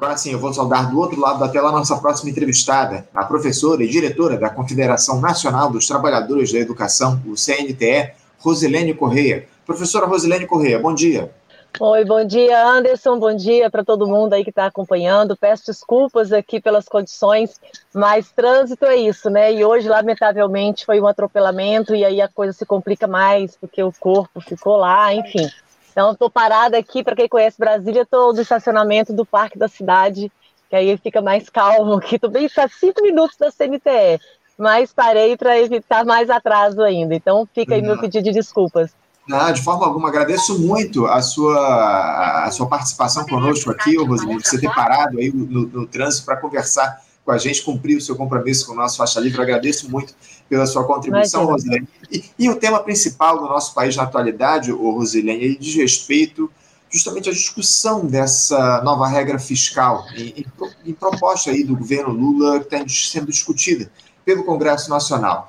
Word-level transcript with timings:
Agora 0.00 0.16
sim, 0.16 0.32
eu 0.32 0.38
vou 0.38 0.50
saudar 0.50 0.90
do 0.90 0.98
outro 0.98 1.20
lado 1.20 1.40
da 1.40 1.46
tela 1.46 1.68
a 1.68 1.72
nossa 1.72 1.94
próxima 1.98 2.30
entrevistada, 2.30 3.06
a 3.14 3.22
professora 3.22 3.84
e 3.84 3.86
diretora 3.86 4.38
da 4.38 4.48
Confederação 4.48 5.20
Nacional 5.20 5.70
dos 5.70 5.86
Trabalhadores 5.86 6.50
da 6.50 6.58
Educação, 6.58 7.20
o 7.26 7.36
CNTE, 7.36 8.12
Rosilene 8.38 8.94
Correia. 8.94 9.46
Professora 9.66 10.06
Rosilene 10.06 10.46
Correia, 10.46 10.78
bom 10.78 10.94
dia. 10.94 11.30
Oi, 11.78 12.02
bom 12.06 12.24
dia, 12.24 12.66
Anderson. 12.66 13.18
Bom 13.18 13.36
dia 13.36 13.68
para 13.68 13.84
todo 13.84 14.08
mundo 14.08 14.32
aí 14.32 14.42
que 14.42 14.48
está 14.48 14.64
acompanhando. 14.64 15.36
Peço 15.36 15.66
desculpas 15.66 16.32
aqui 16.32 16.62
pelas 16.62 16.88
condições, 16.88 17.60
mas 17.92 18.32
trânsito 18.32 18.86
é 18.86 18.96
isso, 18.96 19.28
né? 19.28 19.52
E 19.52 19.62
hoje, 19.62 19.86
lamentavelmente, 19.86 20.86
foi 20.86 20.98
um 20.98 21.06
atropelamento 21.06 21.94
e 21.94 22.06
aí 22.06 22.22
a 22.22 22.28
coisa 22.28 22.54
se 22.54 22.64
complica 22.64 23.06
mais 23.06 23.54
porque 23.54 23.82
o 23.82 23.92
corpo 23.92 24.40
ficou 24.40 24.78
lá, 24.78 25.14
enfim. 25.14 25.46
Então, 26.00 26.12
estou 26.12 26.30
parada 26.30 26.78
aqui, 26.78 27.04
para 27.04 27.14
quem 27.14 27.28
conhece 27.28 27.58
Brasília, 27.58 28.00
estou 28.00 28.32
no 28.32 28.40
estacionamento 28.40 29.12
do 29.12 29.26
Parque 29.26 29.58
da 29.58 29.68
Cidade, 29.68 30.32
que 30.70 30.74
aí 30.74 30.96
fica 30.96 31.20
mais 31.20 31.50
calmo 31.50 31.92
aqui. 31.96 32.14
Estou 32.14 32.30
bem 32.30 32.48
a 32.56 32.68
cinco 32.68 33.02
minutos 33.02 33.36
da 33.36 33.50
CNTE, 33.50 34.18
mas 34.56 34.94
parei 34.94 35.36
para 35.36 35.58
evitar 35.58 36.06
mais 36.06 36.30
atraso 36.30 36.80
ainda. 36.80 37.14
Então, 37.14 37.46
fica 37.54 37.74
aí 37.74 37.82
meu 37.82 37.96
uhum. 37.96 38.00
pedido 38.00 38.24
de 38.24 38.32
desculpas. 38.32 38.92
Não, 39.28 39.52
de 39.52 39.62
forma 39.62 39.84
alguma, 39.84 40.08
agradeço 40.08 40.58
muito 40.58 41.04
a 41.04 41.20
sua, 41.20 42.46
a 42.46 42.50
sua 42.50 42.66
participação 42.66 43.26
conosco 43.26 43.70
aqui, 43.70 43.94
Rosine, 44.02 44.42
você 44.42 44.58
ter 44.58 44.72
parado 44.72 45.18
aí 45.18 45.30
no, 45.30 45.66
no 45.66 45.86
trânsito 45.86 46.24
para 46.24 46.38
conversar 46.38 46.98
com 47.30 47.34
a 47.34 47.38
gente, 47.38 47.62
cumprir 47.62 47.96
o 47.96 48.00
seu 48.00 48.16
compromisso 48.16 48.66
com 48.66 48.72
o 48.72 48.76
nosso 48.76 48.96
Faixa 48.96 49.20
Livre. 49.20 49.40
Agradeço 49.40 49.88
muito 49.88 50.12
pela 50.48 50.66
sua 50.66 50.84
contribuição, 50.84 51.44
Rosilene. 51.46 51.88
E, 52.10 52.24
e, 52.36 52.50
o 52.50 52.56
tema 52.56 52.80
principal 52.80 53.38
do 53.38 53.44
nosso 53.44 53.72
país 53.72 53.94
na 53.94 54.02
atualidade, 54.02 54.72
o 54.72 54.90
Rosilene, 54.90 55.56
diz 55.56 55.76
respeito 55.76 56.50
justamente 56.90 57.30
à 57.30 57.32
discussão 57.32 58.04
dessa 58.04 58.82
nova 58.82 59.06
regra 59.06 59.38
fiscal 59.38 60.04
em, 60.16 60.40
em, 60.40 60.46
em 60.86 60.92
proposta 60.92 61.52
aí 61.52 61.62
do 61.62 61.76
governo 61.76 62.12
Lula 62.12 62.58
que 62.58 62.74
está 62.74 62.84
sendo 62.88 63.26
discutida 63.26 63.88
pelo 64.24 64.42
Congresso 64.42 64.90
Nacional. 64.90 65.48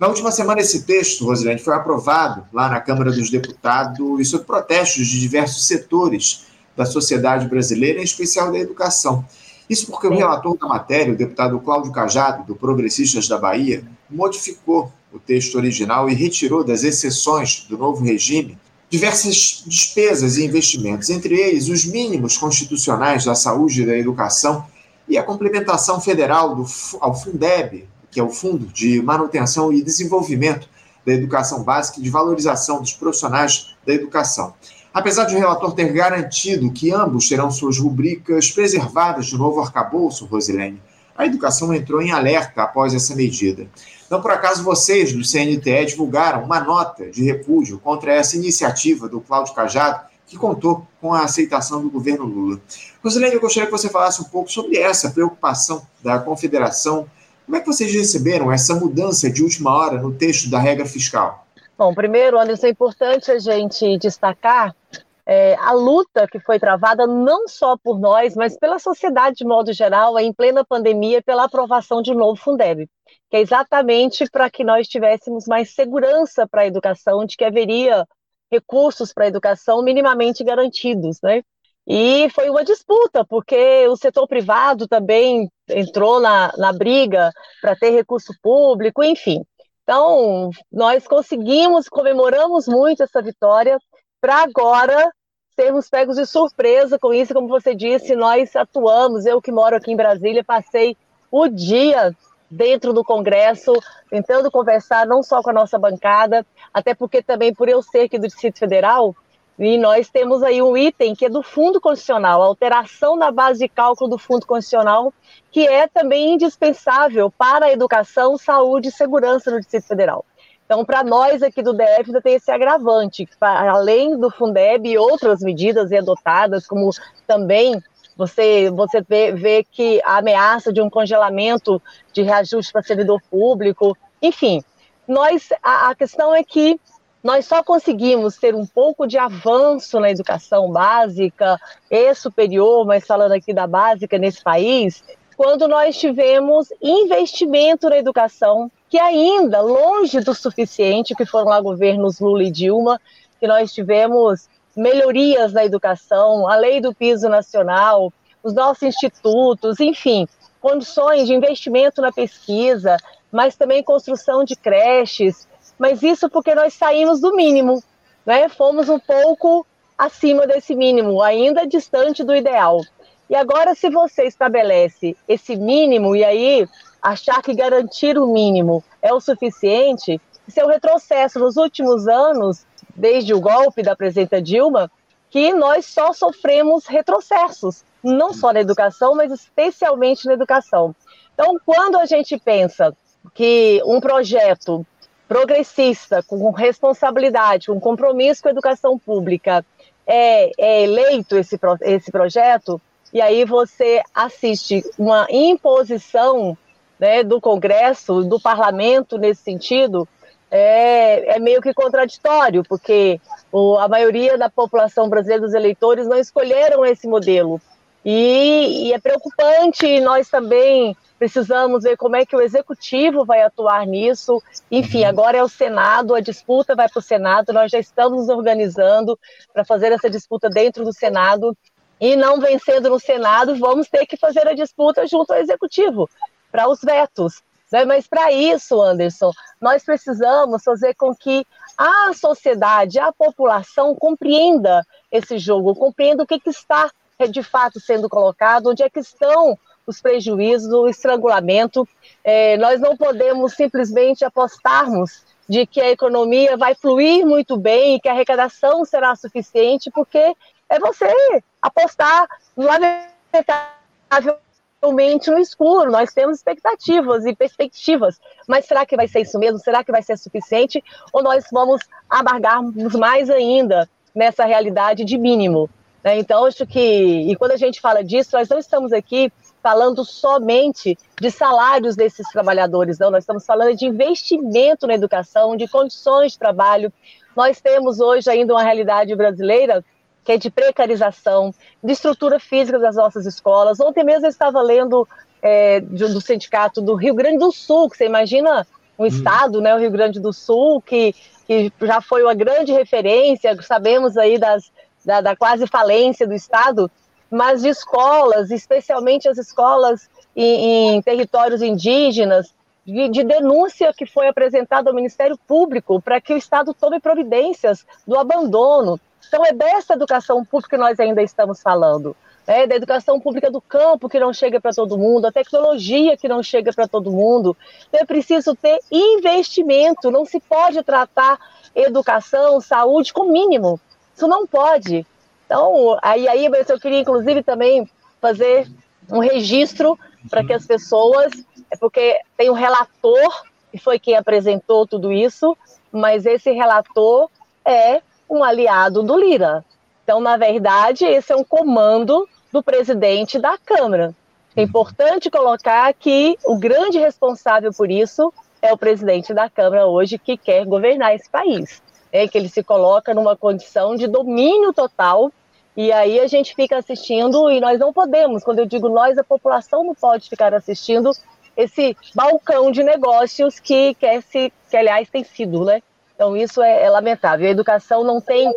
Na 0.00 0.08
última 0.08 0.32
semana, 0.32 0.60
esse 0.60 0.82
texto, 0.82 1.24
Rosilene, 1.24 1.60
foi 1.60 1.74
aprovado 1.74 2.44
lá 2.52 2.68
na 2.68 2.80
Câmara 2.80 3.12
dos 3.12 3.30
Deputados 3.30 4.18
e 4.18 4.24
sob 4.24 4.44
protestos 4.44 5.06
de 5.06 5.20
diversos 5.20 5.64
setores 5.68 6.46
da 6.76 6.84
sociedade 6.84 7.46
brasileira, 7.46 8.00
em 8.00 8.04
especial 8.04 8.50
da 8.50 8.58
educação. 8.58 9.24
Isso 9.70 9.86
porque 9.86 10.08
o 10.08 10.16
relator 10.16 10.58
da 10.58 10.66
matéria, 10.66 11.12
o 11.12 11.16
deputado 11.16 11.60
Cláudio 11.60 11.92
Cajado, 11.92 12.44
do 12.44 12.56
Progressistas 12.56 13.28
da 13.28 13.38
Bahia, 13.38 13.84
modificou 14.10 14.92
o 15.12 15.18
texto 15.20 15.54
original 15.54 16.10
e 16.10 16.14
retirou 16.14 16.64
das 16.64 16.82
exceções 16.82 17.66
do 17.68 17.78
novo 17.78 18.04
regime 18.04 18.58
diversas 18.90 19.62
despesas 19.64 20.36
e 20.36 20.44
investimentos, 20.44 21.08
entre 21.08 21.38
eles 21.38 21.68
os 21.68 21.84
mínimos 21.84 22.36
constitucionais 22.36 23.24
da 23.24 23.36
saúde 23.36 23.82
e 23.82 23.86
da 23.86 23.96
educação 23.96 24.66
e 25.08 25.16
a 25.16 25.22
complementação 25.22 26.00
federal 26.00 26.56
do, 26.56 26.66
ao 27.00 27.14
Fundeb, 27.14 27.86
que 28.10 28.18
é 28.18 28.22
o 28.24 28.30
Fundo 28.30 28.66
de 28.66 29.00
Manutenção 29.00 29.72
e 29.72 29.84
Desenvolvimento 29.84 30.68
da 31.06 31.12
Educação 31.12 31.62
Básica 31.62 32.00
e 32.00 32.02
de 32.02 32.10
Valorização 32.10 32.80
dos 32.80 32.92
Profissionais 32.92 33.76
da 33.86 33.94
Educação. 33.94 34.52
Apesar 34.92 35.24
de 35.24 35.36
o 35.36 35.38
relator 35.38 35.72
ter 35.72 35.92
garantido 35.92 36.72
que 36.72 36.92
ambos 36.92 37.28
terão 37.28 37.48
suas 37.48 37.78
rubricas 37.78 38.50
preservadas 38.50 39.30
do 39.30 39.38
novo 39.38 39.60
arcabouço, 39.60 40.26
Rosilene, 40.26 40.82
a 41.16 41.26
educação 41.26 41.72
entrou 41.72 42.02
em 42.02 42.10
alerta 42.10 42.62
após 42.62 42.92
essa 42.92 43.14
medida. 43.14 43.68
Não 44.10 44.20
por 44.20 44.32
acaso 44.32 44.64
vocês, 44.64 45.12
do 45.12 45.24
CNTE, 45.24 45.86
divulgaram 45.86 46.42
uma 46.42 46.58
nota 46.58 47.08
de 47.08 47.22
repúdio 47.22 47.78
contra 47.78 48.12
essa 48.12 48.36
iniciativa 48.36 49.08
do 49.08 49.20
Cláudio 49.20 49.54
Cajado, 49.54 50.00
que 50.26 50.36
contou 50.36 50.84
com 51.00 51.14
a 51.14 51.22
aceitação 51.22 51.80
do 51.82 51.90
governo 51.90 52.24
Lula. 52.24 52.60
Rosilene, 53.02 53.34
eu 53.34 53.40
gostaria 53.40 53.66
que 53.66 53.72
você 53.72 53.88
falasse 53.88 54.20
um 54.20 54.24
pouco 54.24 54.50
sobre 54.50 54.76
essa 54.76 55.10
preocupação 55.10 55.86
da 56.02 56.18
Confederação. 56.18 57.06
Como 57.46 57.56
é 57.56 57.60
que 57.60 57.66
vocês 57.66 57.92
receberam 57.92 58.50
essa 58.50 58.74
mudança 58.74 59.30
de 59.30 59.42
última 59.42 59.72
hora 59.72 60.00
no 60.00 60.12
texto 60.12 60.50
da 60.50 60.58
regra 60.58 60.86
fiscal? 60.86 61.39
Bom, 61.80 61.94
primeiro, 61.94 62.38
Anderson, 62.38 62.66
é 62.66 62.70
importante 62.72 63.30
a 63.30 63.38
gente 63.38 63.96
destacar 63.96 64.76
é, 65.24 65.54
a 65.54 65.72
luta 65.72 66.28
que 66.28 66.38
foi 66.38 66.60
travada 66.60 67.06
não 67.06 67.48
só 67.48 67.74
por 67.74 67.98
nós, 67.98 68.36
mas 68.36 68.54
pela 68.54 68.78
sociedade 68.78 69.36
de 69.36 69.46
modo 69.46 69.72
geral, 69.72 70.18
em 70.18 70.30
plena 70.30 70.62
pandemia, 70.62 71.22
pela 71.22 71.44
aprovação 71.44 72.02
de 72.02 72.12
um 72.12 72.16
novo 72.16 72.36
Fundeb, 72.38 72.86
que 73.30 73.36
é 73.38 73.40
exatamente 73.40 74.28
para 74.30 74.50
que 74.50 74.62
nós 74.62 74.88
tivéssemos 74.88 75.46
mais 75.46 75.74
segurança 75.74 76.46
para 76.46 76.60
a 76.60 76.66
educação, 76.66 77.24
de 77.24 77.34
que 77.34 77.46
haveria 77.46 78.06
recursos 78.52 79.14
para 79.14 79.24
a 79.24 79.28
educação 79.28 79.82
minimamente 79.82 80.44
garantidos, 80.44 81.18
né? 81.22 81.42
E 81.86 82.28
foi 82.34 82.50
uma 82.50 82.62
disputa, 82.62 83.24
porque 83.24 83.88
o 83.88 83.96
setor 83.96 84.28
privado 84.28 84.86
também 84.86 85.50
entrou 85.66 86.20
na, 86.20 86.52
na 86.58 86.74
briga 86.74 87.32
para 87.62 87.74
ter 87.74 87.88
recurso 87.88 88.34
público, 88.42 89.02
enfim. 89.02 89.42
Então, 89.90 90.50
nós 90.70 91.04
conseguimos, 91.04 91.88
comemoramos 91.88 92.68
muito 92.68 93.02
essa 93.02 93.20
vitória, 93.20 93.76
para 94.20 94.44
agora 94.44 95.10
sermos 95.56 95.90
pegos 95.90 96.14
de 96.14 96.24
surpresa 96.26 96.96
com 96.96 97.12
isso, 97.12 97.34
como 97.34 97.48
você 97.48 97.74
disse, 97.74 98.14
nós 98.14 98.54
atuamos, 98.54 99.26
eu 99.26 99.42
que 99.42 99.50
moro 99.50 99.74
aqui 99.74 99.90
em 99.90 99.96
Brasília, 99.96 100.44
passei 100.44 100.96
o 101.28 101.48
dia 101.48 102.16
dentro 102.48 102.92
do 102.92 103.02
Congresso, 103.02 103.72
tentando 104.08 104.48
conversar 104.48 105.08
não 105.08 105.24
só 105.24 105.42
com 105.42 105.50
a 105.50 105.54
nossa 105.54 105.76
bancada, 105.76 106.46
até 106.72 106.94
porque 106.94 107.20
também 107.20 107.52
por 107.52 107.68
eu 107.68 107.82
ser 107.82 108.02
aqui 108.02 108.16
do 108.16 108.28
Distrito 108.28 108.60
Federal, 108.60 109.16
e 109.60 109.76
nós 109.76 110.08
temos 110.08 110.42
aí 110.42 110.62
um 110.62 110.74
item 110.74 111.14
que 111.14 111.26
é 111.26 111.28
do 111.28 111.42
Fundo 111.42 111.78
Constitucional, 111.82 112.40
alteração 112.40 113.14
na 113.14 113.30
base 113.30 113.58
de 113.58 113.68
cálculo 113.68 114.08
do 114.08 114.16
Fundo 114.16 114.46
Constitucional, 114.46 115.12
que 115.52 115.68
é 115.68 115.86
também 115.86 116.32
indispensável 116.32 117.30
para 117.30 117.66
a 117.66 117.72
educação, 117.72 118.38
saúde 118.38 118.88
e 118.88 118.92
segurança 118.92 119.50
no 119.50 119.60
Distrito 119.60 119.86
Federal. 119.86 120.24
Então, 120.64 120.82
para 120.82 121.04
nós 121.04 121.42
aqui 121.42 121.62
do 121.62 121.74
DF, 121.74 122.04
ainda 122.06 122.22
tem 122.22 122.36
esse 122.36 122.50
agravante, 122.50 123.26
que 123.26 123.34
além 123.40 124.18
do 124.18 124.30
Fundeb 124.30 124.88
e 124.88 124.96
outras 124.96 125.40
medidas 125.40 125.92
adotadas, 125.92 126.66
como 126.66 126.88
também 127.26 127.82
você, 128.16 128.70
você 128.70 129.02
vê, 129.06 129.32
vê 129.32 129.62
que 129.70 130.00
a 130.04 130.18
ameaça 130.18 130.72
de 130.72 130.80
um 130.80 130.88
congelamento 130.88 131.82
de 132.14 132.22
reajuste 132.22 132.72
para 132.72 132.82
servidor 132.82 133.20
público, 133.30 133.94
enfim, 134.22 134.62
nós, 135.06 135.48
a, 135.62 135.90
a 135.90 135.94
questão 135.94 136.34
é 136.34 136.42
que 136.42 136.80
nós 137.22 137.46
só 137.46 137.62
conseguimos 137.62 138.36
ter 138.36 138.54
um 138.54 138.66
pouco 138.66 139.06
de 139.06 139.18
avanço 139.18 140.00
na 140.00 140.10
educação 140.10 140.70
básica 140.70 141.58
e 141.90 142.14
superior, 142.14 142.86
mas 142.86 143.06
falando 143.06 143.32
aqui 143.32 143.52
da 143.52 143.66
básica 143.66 144.16
nesse 144.18 144.42
país, 144.42 145.04
quando 145.36 145.68
nós 145.68 145.96
tivemos 145.96 146.68
investimento 146.82 147.88
na 147.88 147.98
educação, 147.98 148.70
que 148.88 148.98
ainda 148.98 149.60
longe 149.60 150.20
do 150.20 150.34
suficiente, 150.34 151.14
que 151.14 151.24
foram 151.24 151.48
lá 151.48 151.60
governos 151.60 152.20
Lula 152.20 152.44
e 152.44 152.50
Dilma, 152.50 153.00
que 153.38 153.46
nós 153.46 153.72
tivemos 153.72 154.48
melhorias 154.76 155.52
na 155.52 155.64
educação, 155.64 156.48
a 156.48 156.56
lei 156.56 156.80
do 156.80 156.94
piso 156.94 157.28
nacional, 157.28 158.12
os 158.42 158.54
nossos 158.54 158.82
institutos, 158.82 159.80
enfim, 159.80 160.26
condições 160.60 161.26
de 161.26 161.34
investimento 161.34 162.00
na 162.00 162.12
pesquisa, 162.12 162.96
mas 163.30 163.56
também 163.56 163.82
construção 163.82 164.44
de 164.44 164.56
creches, 164.56 165.48
mas 165.80 166.02
isso 166.02 166.28
porque 166.28 166.54
nós 166.54 166.74
saímos 166.74 167.22
do 167.22 167.34
mínimo, 167.34 167.82
né? 168.26 168.50
Fomos 168.50 168.90
um 168.90 168.98
pouco 168.98 169.66
acima 169.96 170.46
desse 170.46 170.74
mínimo, 170.74 171.22
ainda 171.22 171.66
distante 171.66 172.22
do 172.22 172.36
ideal. 172.36 172.82
E 173.30 173.34
agora, 173.34 173.74
se 173.74 173.88
você 173.88 174.24
estabelece 174.24 175.16
esse 175.26 175.56
mínimo 175.56 176.14
e 176.14 176.22
aí 176.22 176.68
achar 177.00 177.40
que 177.40 177.54
garantir 177.54 178.18
o 178.18 178.26
mínimo 178.26 178.84
é 179.00 179.10
o 179.14 179.20
suficiente, 179.20 180.20
isso 180.46 180.60
é 180.60 180.66
retrocesso 180.66 181.38
nos 181.38 181.56
últimos 181.56 182.06
anos, 182.06 182.66
desde 182.94 183.32
o 183.32 183.40
golpe 183.40 183.82
da 183.82 183.96
presidenta 183.96 184.42
Dilma, 184.42 184.90
que 185.30 185.54
nós 185.54 185.86
só 185.86 186.12
sofremos 186.12 186.84
retrocessos, 186.84 187.84
não 188.04 188.34
só 188.34 188.52
na 188.52 188.60
educação, 188.60 189.14
mas 189.14 189.32
especialmente 189.32 190.26
na 190.26 190.34
educação. 190.34 190.94
Então, 191.32 191.58
quando 191.64 191.98
a 191.98 192.04
gente 192.04 192.36
pensa 192.36 192.94
que 193.32 193.80
um 193.86 193.98
projeto 193.98 194.84
progressista, 195.30 196.24
com 196.24 196.50
responsabilidade, 196.50 197.68
com 197.68 197.78
compromisso 197.78 198.42
com 198.42 198.48
a 198.48 198.50
educação 198.50 198.98
pública, 198.98 199.64
é, 200.04 200.50
é 200.58 200.82
eleito 200.82 201.36
esse, 201.36 201.56
esse 201.82 202.10
projeto, 202.10 202.82
e 203.14 203.20
aí 203.20 203.44
você 203.44 204.02
assiste 204.12 204.82
uma 204.98 205.28
imposição 205.30 206.58
né, 206.98 207.22
do 207.22 207.40
Congresso, 207.40 208.24
do 208.24 208.40
Parlamento 208.40 209.18
nesse 209.18 209.44
sentido, 209.44 210.08
é, 210.50 211.36
é 211.36 211.38
meio 211.38 211.62
que 211.62 211.72
contraditório, 211.72 212.64
porque 212.64 213.20
o, 213.52 213.78
a 213.78 213.86
maioria 213.86 214.36
da 214.36 214.50
população 214.50 215.08
brasileira, 215.08 215.42
dos 215.42 215.54
eleitores, 215.54 216.08
não 216.08 216.18
escolheram 216.18 216.84
esse 216.84 217.06
modelo. 217.06 217.60
E, 218.04 218.88
e 218.88 218.92
é 218.92 218.98
preocupante, 218.98 219.86
e 219.86 220.00
nós 220.00 220.28
também 220.28 220.96
precisamos 221.18 221.82
ver 221.82 221.98
como 221.98 222.16
é 222.16 222.24
que 222.24 222.34
o 222.34 222.40
executivo 222.40 223.26
vai 223.26 223.42
atuar 223.42 223.86
nisso. 223.86 224.42
Enfim, 224.70 225.02
uhum. 225.02 225.08
agora 225.08 225.36
é 225.36 225.42
o 225.42 225.48
Senado, 225.48 226.14
a 226.14 226.20
disputa 226.20 226.74
vai 226.74 226.88
para 226.88 226.98
o 226.98 227.02
Senado, 227.02 227.52
nós 227.52 227.70
já 227.70 227.78
estamos 227.78 228.20
nos 228.20 228.28
organizando 228.30 229.18
para 229.52 229.64
fazer 229.64 229.92
essa 229.92 230.08
disputa 230.08 230.48
dentro 230.48 230.84
do 230.84 230.92
Senado. 230.92 231.56
e 232.00 232.16
não 232.16 232.40
vencendo 232.40 232.88
no 232.88 232.98
Senado, 232.98 233.54
vamos 233.56 233.86
ter 233.88 234.06
que 234.06 234.16
fazer 234.16 234.48
a 234.48 234.54
disputa 234.54 235.06
junto 235.06 235.32
ao 235.32 235.38
Executivo 235.38 236.08
para 236.50 236.66
os 236.66 236.80
vetos. 236.80 237.42
Né? 237.70 237.84
Mas 237.84 238.06
para 238.06 238.32
isso, 238.32 238.80
Anderson, 238.80 239.30
nós 239.60 239.84
precisamos 239.84 240.62
fazer 240.64 240.94
com 240.94 241.14
que 241.14 241.46
a 241.76 242.12
sociedade, 242.14 242.98
a 242.98 243.12
população 243.12 243.94
compreenda 243.94 244.84
esse 245.12 245.38
jogo, 245.38 245.74
compreenda 245.74 246.22
o 246.22 246.26
que, 246.26 246.40
que 246.40 246.50
está 246.50 246.90
de 247.28 247.42
fato 247.42 247.80
sendo 247.80 248.08
colocado, 248.08 248.70
onde 248.70 248.82
é 248.82 248.90
que 248.90 249.00
estão 249.00 249.58
os 249.86 250.00
prejuízos, 250.00 250.72
o 250.72 250.88
estrangulamento. 250.88 251.88
É, 252.22 252.56
nós 252.56 252.80
não 252.80 252.96
podemos 252.96 253.54
simplesmente 253.54 254.24
apostarmos 254.24 255.24
de 255.48 255.66
que 255.66 255.80
a 255.80 255.90
economia 255.90 256.56
vai 256.56 256.74
fluir 256.74 257.26
muito 257.26 257.56
bem 257.56 257.96
e 257.96 258.00
que 258.00 258.08
a 258.08 258.12
arrecadação 258.12 258.84
será 258.84 259.16
suficiente, 259.16 259.90
porque 259.90 260.36
é 260.68 260.78
você 260.78 261.12
apostar, 261.60 262.28
lamentavelmente, 262.56 265.28
no 265.28 265.38
escuro. 265.38 265.90
Nós 265.90 266.12
temos 266.12 266.36
expectativas 266.36 267.26
e 267.26 267.34
perspectivas, 267.34 268.20
mas 268.48 268.66
será 268.66 268.86
que 268.86 268.96
vai 268.96 269.08
ser 269.08 269.22
isso 269.22 269.40
mesmo? 269.40 269.58
Será 269.58 269.82
que 269.82 269.90
vai 269.90 270.02
ser 270.02 270.16
suficiente? 270.16 270.84
Ou 271.12 271.20
nós 271.20 271.46
vamos 271.50 271.80
amargarmos 272.08 272.94
mais 272.94 273.28
ainda 273.28 273.90
nessa 274.14 274.44
realidade 274.44 275.04
de 275.04 275.18
mínimo? 275.18 275.68
Né? 276.02 276.18
Então, 276.18 276.44
acho 276.46 276.66
que, 276.66 276.80
e 276.80 277.36
quando 277.36 277.52
a 277.52 277.56
gente 277.56 277.80
fala 277.80 278.02
disso, 278.02 278.30
nós 278.32 278.48
não 278.48 278.58
estamos 278.58 278.92
aqui 278.92 279.32
falando 279.62 280.04
somente 280.04 280.96
de 281.20 281.30
salários 281.30 281.94
desses 281.94 282.26
trabalhadores, 282.30 282.98
não, 282.98 283.10
nós 283.10 283.24
estamos 283.24 283.44
falando 283.44 283.76
de 283.76 283.86
investimento 283.86 284.86
na 284.86 284.94
educação, 284.94 285.56
de 285.56 285.68
condições 285.68 286.32
de 286.32 286.38
trabalho. 286.38 286.92
Nós 287.36 287.60
temos 287.60 288.00
hoje 288.00 288.30
ainda 288.30 288.54
uma 288.54 288.62
realidade 288.62 289.14
brasileira 289.14 289.84
que 290.24 290.32
é 290.32 290.36
de 290.36 290.50
precarização, 290.50 291.54
de 291.82 291.92
estrutura 291.92 292.38
física 292.38 292.78
das 292.78 292.96
nossas 292.96 293.26
escolas. 293.26 293.80
Ontem 293.80 294.04
mesmo 294.04 294.26
eu 294.26 294.30
estava 294.30 294.60
lendo 294.60 295.06
é, 295.42 295.80
do 295.80 296.20
sindicato 296.20 296.80
do 296.80 296.94
Rio 296.94 297.14
Grande 297.14 297.38
do 297.38 297.50
Sul, 297.50 297.88
que 297.88 297.96
você 297.96 298.06
imagina 298.06 298.66
um 298.98 299.04
hum. 299.04 299.06
estado, 299.06 299.60
né, 299.60 299.74
o 299.74 299.78
Rio 299.78 299.90
Grande 299.90 300.20
do 300.20 300.32
Sul, 300.32 300.82
que, 300.82 301.14
que 301.46 301.72
já 301.82 302.00
foi 302.00 302.22
uma 302.22 302.34
grande 302.34 302.72
referência, 302.72 303.56
sabemos 303.62 304.16
aí 304.16 304.38
das, 304.38 304.70
da, 305.04 305.20
da 305.20 305.36
quase 305.36 305.66
falência 305.66 306.26
do 306.26 306.34
estado, 306.34 306.90
mas 307.30 307.62
de 307.62 307.68
escolas, 307.68 308.50
especialmente 308.50 309.28
as 309.28 309.38
escolas 309.38 310.08
em, 310.34 310.96
em 310.96 311.02
territórios 311.02 311.62
indígenas, 311.62 312.52
de, 312.84 313.08
de, 313.08 313.24
denúncia 313.24 313.92
que 313.96 314.06
foi 314.06 314.26
apresentada 314.26 314.90
ao 314.90 314.96
Ministério 314.96 315.38
Público 315.46 316.00
para 316.00 316.20
que 316.20 316.32
o 316.32 316.36
Estado 316.36 316.74
tome 316.74 316.98
providências 316.98 317.86
do 318.06 318.18
abandono. 318.18 318.98
Então, 319.28 319.44
é 319.44 319.52
dessa 319.52 319.94
educação 319.94 320.44
pública 320.44 320.76
que 320.76 320.82
nós 320.82 320.98
ainda 320.98 321.22
estamos 321.22 321.62
falando. 321.62 322.16
É, 322.46 322.66
da 322.66 322.74
educação 322.74 323.20
pública 323.20 323.48
do 323.48 323.60
campo 323.60 324.08
que 324.08 324.18
não 324.18 324.32
chega 324.32 324.60
para 324.60 324.72
todo 324.72 324.98
mundo, 324.98 325.26
a 325.26 325.30
tecnologia 325.30 326.16
que 326.16 326.26
não 326.26 326.42
chega 326.42 326.72
para 326.72 326.88
todo 326.88 327.12
mundo. 327.12 327.56
Então, 327.88 328.00
é 328.00 328.04
preciso 328.04 328.56
ter 328.56 328.80
investimento, 328.90 330.10
não 330.10 330.24
se 330.24 330.40
pode 330.40 330.82
tratar 330.82 331.38
educação, 331.74 332.60
saúde 332.60 333.12
com 333.12 333.30
mínimo. 333.30 333.78
Isso 334.20 334.28
não 334.28 334.46
pode. 334.46 335.06
Então, 335.46 335.98
aí, 336.02 336.28
aí 336.28 336.44
eu 336.44 336.78
queria, 336.78 337.00
inclusive, 337.00 337.42
também 337.42 337.88
fazer 338.20 338.70
um 339.10 339.18
registro 339.18 339.98
para 340.28 340.44
que 340.44 340.52
as 340.52 340.66
pessoas, 340.66 341.32
é 341.70 341.76
porque 341.78 342.20
tem 342.36 342.50
um 342.50 342.54
relator, 342.54 343.30
que 343.72 343.78
foi 343.78 343.98
quem 343.98 344.14
apresentou 344.14 344.86
tudo 344.86 345.10
isso, 345.10 345.56
mas 345.90 346.26
esse 346.26 346.50
relator 346.50 347.30
é 347.64 348.02
um 348.28 348.44
aliado 348.44 349.02
do 349.02 349.18
Lira. 349.18 349.64
Então, 350.04 350.20
na 350.20 350.36
verdade, 350.36 351.06
esse 351.06 351.32
é 351.32 351.36
um 351.36 351.42
comando 351.42 352.28
do 352.52 352.62
presidente 352.62 353.38
da 353.38 353.56
Câmara. 353.56 354.14
É 354.54 354.60
importante 354.60 355.30
colocar 355.30 355.94
que 355.94 356.36
o 356.44 356.58
grande 356.58 356.98
responsável 356.98 357.72
por 357.72 357.90
isso 357.90 358.30
é 358.60 358.70
o 358.70 358.76
presidente 358.76 359.32
da 359.32 359.48
Câmara 359.48 359.86
hoje 359.86 360.18
que 360.18 360.36
quer 360.36 360.66
governar 360.66 361.14
esse 361.14 361.30
país. 361.30 361.80
É 362.12 362.26
que 362.26 362.36
ele 362.36 362.48
se 362.48 362.62
coloca 362.62 363.14
numa 363.14 363.36
condição 363.36 363.94
de 363.94 364.06
domínio 364.06 364.72
total 364.72 365.32
e 365.76 365.92
aí 365.92 366.18
a 366.20 366.26
gente 366.26 366.54
fica 366.54 366.76
assistindo 366.76 367.50
e 367.50 367.60
nós 367.60 367.78
não 367.78 367.92
podemos, 367.92 368.42
quando 368.42 368.58
eu 368.58 368.66
digo 368.66 368.88
nós, 368.88 369.16
a 369.16 369.24
população 369.24 369.84
não 369.84 369.94
pode 369.94 370.28
ficar 370.28 370.52
assistindo 370.52 371.12
esse 371.56 371.96
balcão 372.14 372.70
de 372.70 372.82
negócios 372.82 373.60
que 373.60 373.94
quer 373.94 374.22
se, 374.22 374.52
que 374.68 374.76
aliás 374.76 375.08
tem 375.08 375.22
sido, 375.22 375.64
né? 375.64 375.82
Então 376.14 376.36
isso 376.36 376.60
é, 376.60 376.84
é 376.84 376.90
lamentável. 376.90 377.46
A 377.46 377.50
educação 377.50 378.04
não 378.04 378.20
tem 378.20 378.52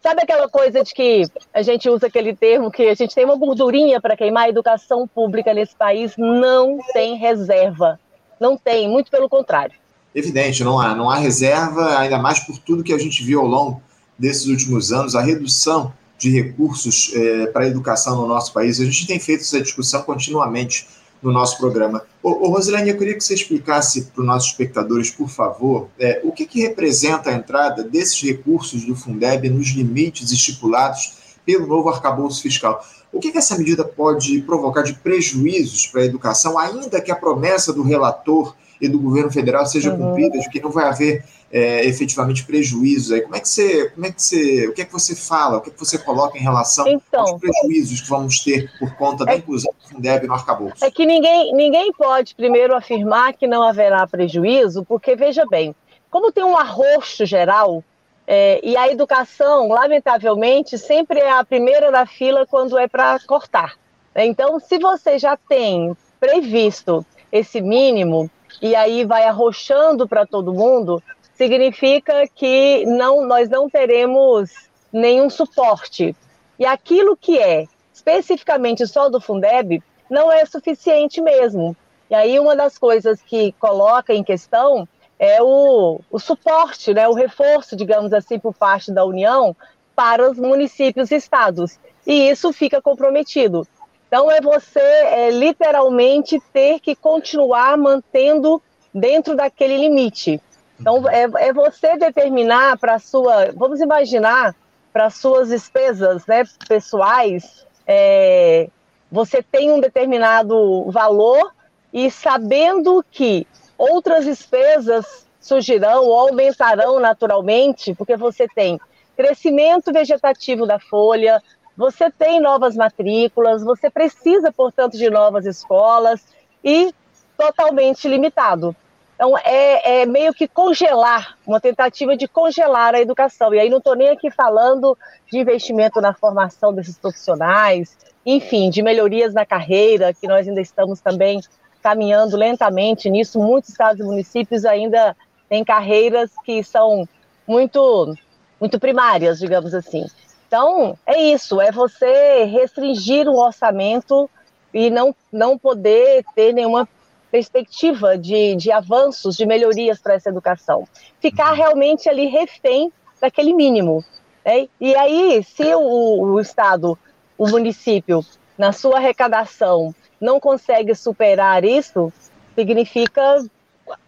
Sabe 0.00 0.22
aquela 0.22 0.48
coisa 0.48 0.84
de 0.84 0.94
que 0.94 1.24
a 1.52 1.60
gente 1.60 1.90
usa 1.90 2.06
aquele 2.06 2.34
termo 2.34 2.70
que 2.70 2.84
a 2.88 2.94
gente 2.94 3.14
tem 3.14 3.24
uma 3.24 3.36
gordurinha 3.36 4.00
para 4.00 4.16
queimar? 4.16 4.44
A 4.44 4.48
educação 4.48 5.08
pública 5.08 5.52
nesse 5.52 5.74
país 5.74 6.14
não 6.16 6.78
tem 6.92 7.16
reserva. 7.16 7.98
Não 8.38 8.56
tem, 8.56 8.88
muito 8.88 9.10
pelo 9.10 9.28
contrário. 9.28 9.74
Evidente, 10.14 10.64
não 10.64 10.80
há, 10.80 10.94
não 10.94 11.10
há 11.10 11.16
reserva, 11.16 11.98
ainda 11.98 12.18
mais 12.18 12.40
por 12.40 12.58
tudo 12.58 12.82
que 12.82 12.92
a 12.92 12.98
gente 12.98 13.22
viu 13.22 13.40
ao 13.40 13.46
longo 13.46 13.82
desses 14.18 14.46
últimos 14.46 14.92
anos, 14.92 15.14
a 15.14 15.20
redução 15.20 15.92
de 16.18 16.30
recursos 16.30 17.12
é, 17.14 17.46
para 17.46 17.64
a 17.64 17.68
educação 17.68 18.16
no 18.16 18.26
nosso 18.26 18.52
país. 18.52 18.80
A 18.80 18.84
gente 18.84 19.06
tem 19.06 19.20
feito 19.20 19.42
essa 19.42 19.60
discussão 19.60 20.02
continuamente 20.02 20.88
no 21.22 21.32
nosso 21.32 21.58
programa. 21.58 22.02
Ô, 22.22 22.46
ô 22.46 22.48
Rosilene, 22.48 22.90
eu 22.90 22.98
queria 22.98 23.14
que 23.14 23.22
você 23.22 23.34
explicasse 23.34 24.06
para 24.06 24.20
os 24.20 24.26
nossos 24.26 24.50
espectadores, 24.50 25.10
por 25.10 25.28
favor, 25.28 25.88
é, 25.98 26.20
o 26.24 26.32
que, 26.32 26.46
que 26.46 26.60
representa 26.60 27.30
a 27.30 27.34
entrada 27.34 27.82
desses 27.82 28.20
recursos 28.20 28.84
do 28.84 28.96
Fundeb 28.96 29.48
nos 29.48 29.68
limites 29.68 30.30
estipulados 30.30 31.18
pelo 31.44 31.66
novo 31.66 31.88
arcabouço 31.88 32.42
fiscal. 32.42 32.84
O 33.12 33.20
que, 33.20 33.32
que 33.32 33.38
essa 33.38 33.56
medida 33.56 33.84
pode 33.84 34.42
provocar 34.42 34.82
de 34.82 34.94
prejuízos 34.94 35.86
para 35.86 36.02
a 36.02 36.04
educação, 36.04 36.58
ainda 36.58 37.00
que 37.00 37.10
a 37.10 37.16
promessa 37.16 37.72
do 37.72 37.82
relator 37.82 38.54
e 38.80 38.88
do 38.88 38.98
governo 38.98 39.30
federal 39.30 39.66
seja 39.66 39.92
uhum. 39.92 39.98
cumprida, 39.98 40.38
de 40.38 40.48
que 40.48 40.60
não 40.60 40.70
vai 40.70 40.86
haver 40.86 41.24
é, 41.50 41.84
efetivamente 41.86 42.44
prejuízos 42.44 43.12
aí. 43.12 43.22
Como 43.22 43.34
é 43.34 43.40
que 43.40 43.48
você, 43.48 43.90
como 43.90 44.06
é 44.06 44.12
que 44.12 44.22
você, 44.22 44.68
o 44.68 44.74
que 44.74 44.82
é 44.82 44.84
que 44.84 44.92
você 44.92 45.16
fala, 45.16 45.58
o 45.58 45.60
que 45.60 45.70
é 45.70 45.72
que 45.72 45.78
você 45.78 45.98
coloca 45.98 46.38
em 46.38 46.40
relação 46.40 46.86
então, 46.86 47.20
aos 47.20 47.40
prejuízos 47.40 48.00
que 48.00 48.08
vamos 48.08 48.40
ter 48.40 48.70
por 48.78 48.94
conta 48.96 49.24
da 49.24 49.32
é, 49.32 49.36
inclusão 49.36 49.72
do 49.72 49.88
Fundeb 49.88 50.26
no 50.26 50.34
arcabouço? 50.34 50.84
É 50.84 50.90
que 50.90 51.06
ninguém, 51.06 51.54
ninguém 51.54 51.92
pode 51.92 52.34
primeiro 52.34 52.74
afirmar 52.74 53.32
que 53.32 53.46
não 53.46 53.62
haverá 53.62 54.06
prejuízo, 54.06 54.84
porque 54.84 55.16
veja 55.16 55.44
bem, 55.46 55.74
como 56.10 56.32
tem 56.32 56.44
um 56.44 56.56
arroxo 56.56 57.24
geral 57.26 57.82
é, 58.26 58.60
e 58.62 58.76
a 58.76 58.90
educação, 58.90 59.68
lamentavelmente, 59.68 60.76
sempre 60.76 61.18
é 61.18 61.30
a 61.30 61.44
primeira 61.44 61.90
da 61.90 62.04
fila 62.04 62.46
quando 62.46 62.76
é 62.76 62.86
para 62.86 63.18
cortar. 63.26 63.74
Então, 64.14 64.58
se 64.58 64.78
você 64.78 65.18
já 65.18 65.36
tem 65.48 65.96
previsto 66.20 67.06
esse 67.30 67.60
mínimo 67.60 68.30
e 68.60 68.74
aí 68.74 69.04
vai 69.04 69.24
arrochando 69.24 70.08
para 70.08 70.26
todo 70.26 70.54
mundo, 70.54 71.02
significa 71.34 72.26
que 72.34 72.84
não, 72.86 73.24
nós 73.24 73.48
não 73.48 73.68
teremos 73.68 74.50
nenhum 74.92 75.30
suporte. 75.30 76.14
E 76.58 76.66
aquilo 76.66 77.16
que 77.16 77.38
é 77.38 77.66
especificamente 77.92 78.86
só 78.86 79.08
do 79.08 79.20
Fundeb 79.20 79.82
não 80.10 80.32
é 80.32 80.44
suficiente 80.44 81.20
mesmo. 81.20 81.76
E 82.10 82.14
aí 82.14 82.38
uma 82.38 82.56
das 82.56 82.78
coisas 82.78 83.20
que 83.20 83.52
coloca 83.52 84.14
em 84.14 84.24
questão 84.24 84.88
é 85.18 85.42
o, 85.42 86.00
o 86.10 86.18
suporte, 86.18 86.94
né, 86.94 87.08
o 87.08 87.12
reforço, 87.12 87.76
digamos 87.76 88.12
assim, 88.12 88.38
por 88.38 88.54
parte 88.54 88.92
da 88.92 89.04
União 89.04 89.54
para 89.94 90.30
os 90.30 90.38
municípios 90.38 91.10
e 91.10 91.16
estados. 91.16 91.78
E 92.06 92.30
isso 92.30 92.52
fica 92.52 92.80
comprometido. 92.80 93.66
Então 94.08 94.30
é 94.30 94.40
você 94.40 94.80
é, 94.80 95.30
literalmente 95.30 96.40
ter 96.52 96.80
que 96.80 96.96
continuar 96.96 97.76
mantendo 97.76 98.60
dentro 98.92 99.36
daquele 99.36 99.76
limite. 99.76 100.40
Então, 100.80 101.08
é, 101.08 101.48
é 101.48 101.52
você 101.52 101.96
determinar 101.96 102.78
para 102.78 102.94
a 102.94 102.98
sua. 102.98 103.52
Vamos 103.54 103.80
imaginar, 103.80 104.54
para 104.92 105.10
suas 105.10 105.48
despesas 105.48 106.26
né, 106.26 106.44
pessoais, 106.66 107.66
é, 107.86 108.68
você 109.10 109.42
tem 109.42 109.70
um 109.72 109.80
determinado 109.80 110.90
valor 110.90 111.52
e 111.92 112.10
sabendo 112.10 113.04
que 113.10 113.46
outras 113.76 114.24
despesas 114.24 115.26
surgirão 115.40 116.04
ou 116.04 116.18
aumentarão 116.18 117.00
naturalmente, 117.00 117.94
porque 117.94 118.16
você 118.16 118.46
tem 118.48 118.78
crescimento 119.16 119.92
vegetativo 119.92 120.66
da 120.66 120.78
folha, 120.78 121.42
você 121.78 122.10
tem 122.10 122.40
novas 122.40 122.74
matrículas, 122.74 123.62
você 123.62 123.88
precisa, 123.88 124.50
portanto, 124.50 124.98
de 124.98 125.08
novas 125.08 125.46
escolas 125.46 126.20
e 126.64 126.92
totalmente 127.36 128.08
limitado. 128.08 128.74
Então, 129.14 129.38
é, 129.38 130.00
é, 130.00 130.06
meio 130.06 130.34
que 130.34 130.48
congelar, 130.48 131.38
uma 131.46 131.60
tentativa 131.60 132.16
de 132.16 132.26
congelar 132.26 132.96
a 132.96 133.00
educação. 133.00 133.54
E 133.54 133.60
aí 133.60 133.70
não 133.70 133.78
estou 133.78 133.94
nem 133.94 134.08
aqui 134.08 134.28
falando 134.28 134.98
de 135.30 135.38
investimento 135.38 136.00
na 136.00 136.12
formação 136.12 136.74
desses 136.74 136.98
profissionais, 136.98 137.96
enfim, 138.26 138.70
de 138.70 138.82
melhorias 138.82 139.32
na 139.32 139.46
carreira, 139.46 140.12
que 140.12 140.26
nós 140.26 140.48
ainda 140.48 140.60
estamos 140.60 141.00
também 141.00 141.40
caminhando 141.80 142.36
lentamente 142.36 143.08
nisso. 143.08 143.38
Muitos 143.38 143.70
estados 143.70 144.00
e 144.00 144.04
municípios 144.04 144.64
ainda 144.64 145.16
têm 145.48 145.64
carreiras 145.64 146.32
que 146.44 146.60
são 146.64 147.08
muito, 147.46 148.16
muito 148.60 148.80
primárias, 148.80 149.38
digamos 149.38 149.72
assim. 149.72 150.06
Então, 150.48 150.98
é 151.06 151.22
isso, 151.22 151.60
é 151.60 151.70
você 151.70 152.44
restringir 152.44 153.28
o 153.28 153.36
orçamento 153.36 154.28
e 154.72 154.88
não, 154.88 155.14
não 155.30 155.58
poder 155.58 156.24
ter 156.34 156.54
nenhuma 156.54 156.88
perspectiva 157.30 158.16
de, 158.16 158.56
de 158.56 158.72
avanços, 158.72 159.36
de 159.36 159.44
melhorias 159.44 160.00
para 160.00 160.14
essa 160.14 160.30
educação. 160.30 160.88
Ficar 161.20 161.52
realmente 161.52 162.08
ali 162.08 162.26
refém 162.26 162.90
daquele 163.20 163.52
mínimo. 163.52 164.02
Né? 164.42 164.68
E 164.80 164.96
aí, 164.96 165.44
se 165.44 165.74
o, 165.74 166.22
o 166.22 166.40
Estado, 166.40 166.98
o 167.36 167.46
município, 167.46 168.24
na 168.56 168.72
sua 168.72 168.96
arrecadação, 168.96 169.94
não 170.18 170.40
consegue 170.40 170.94
superar 170.94 171.62
isso, 171.62 172.10
significa 172.54 173.44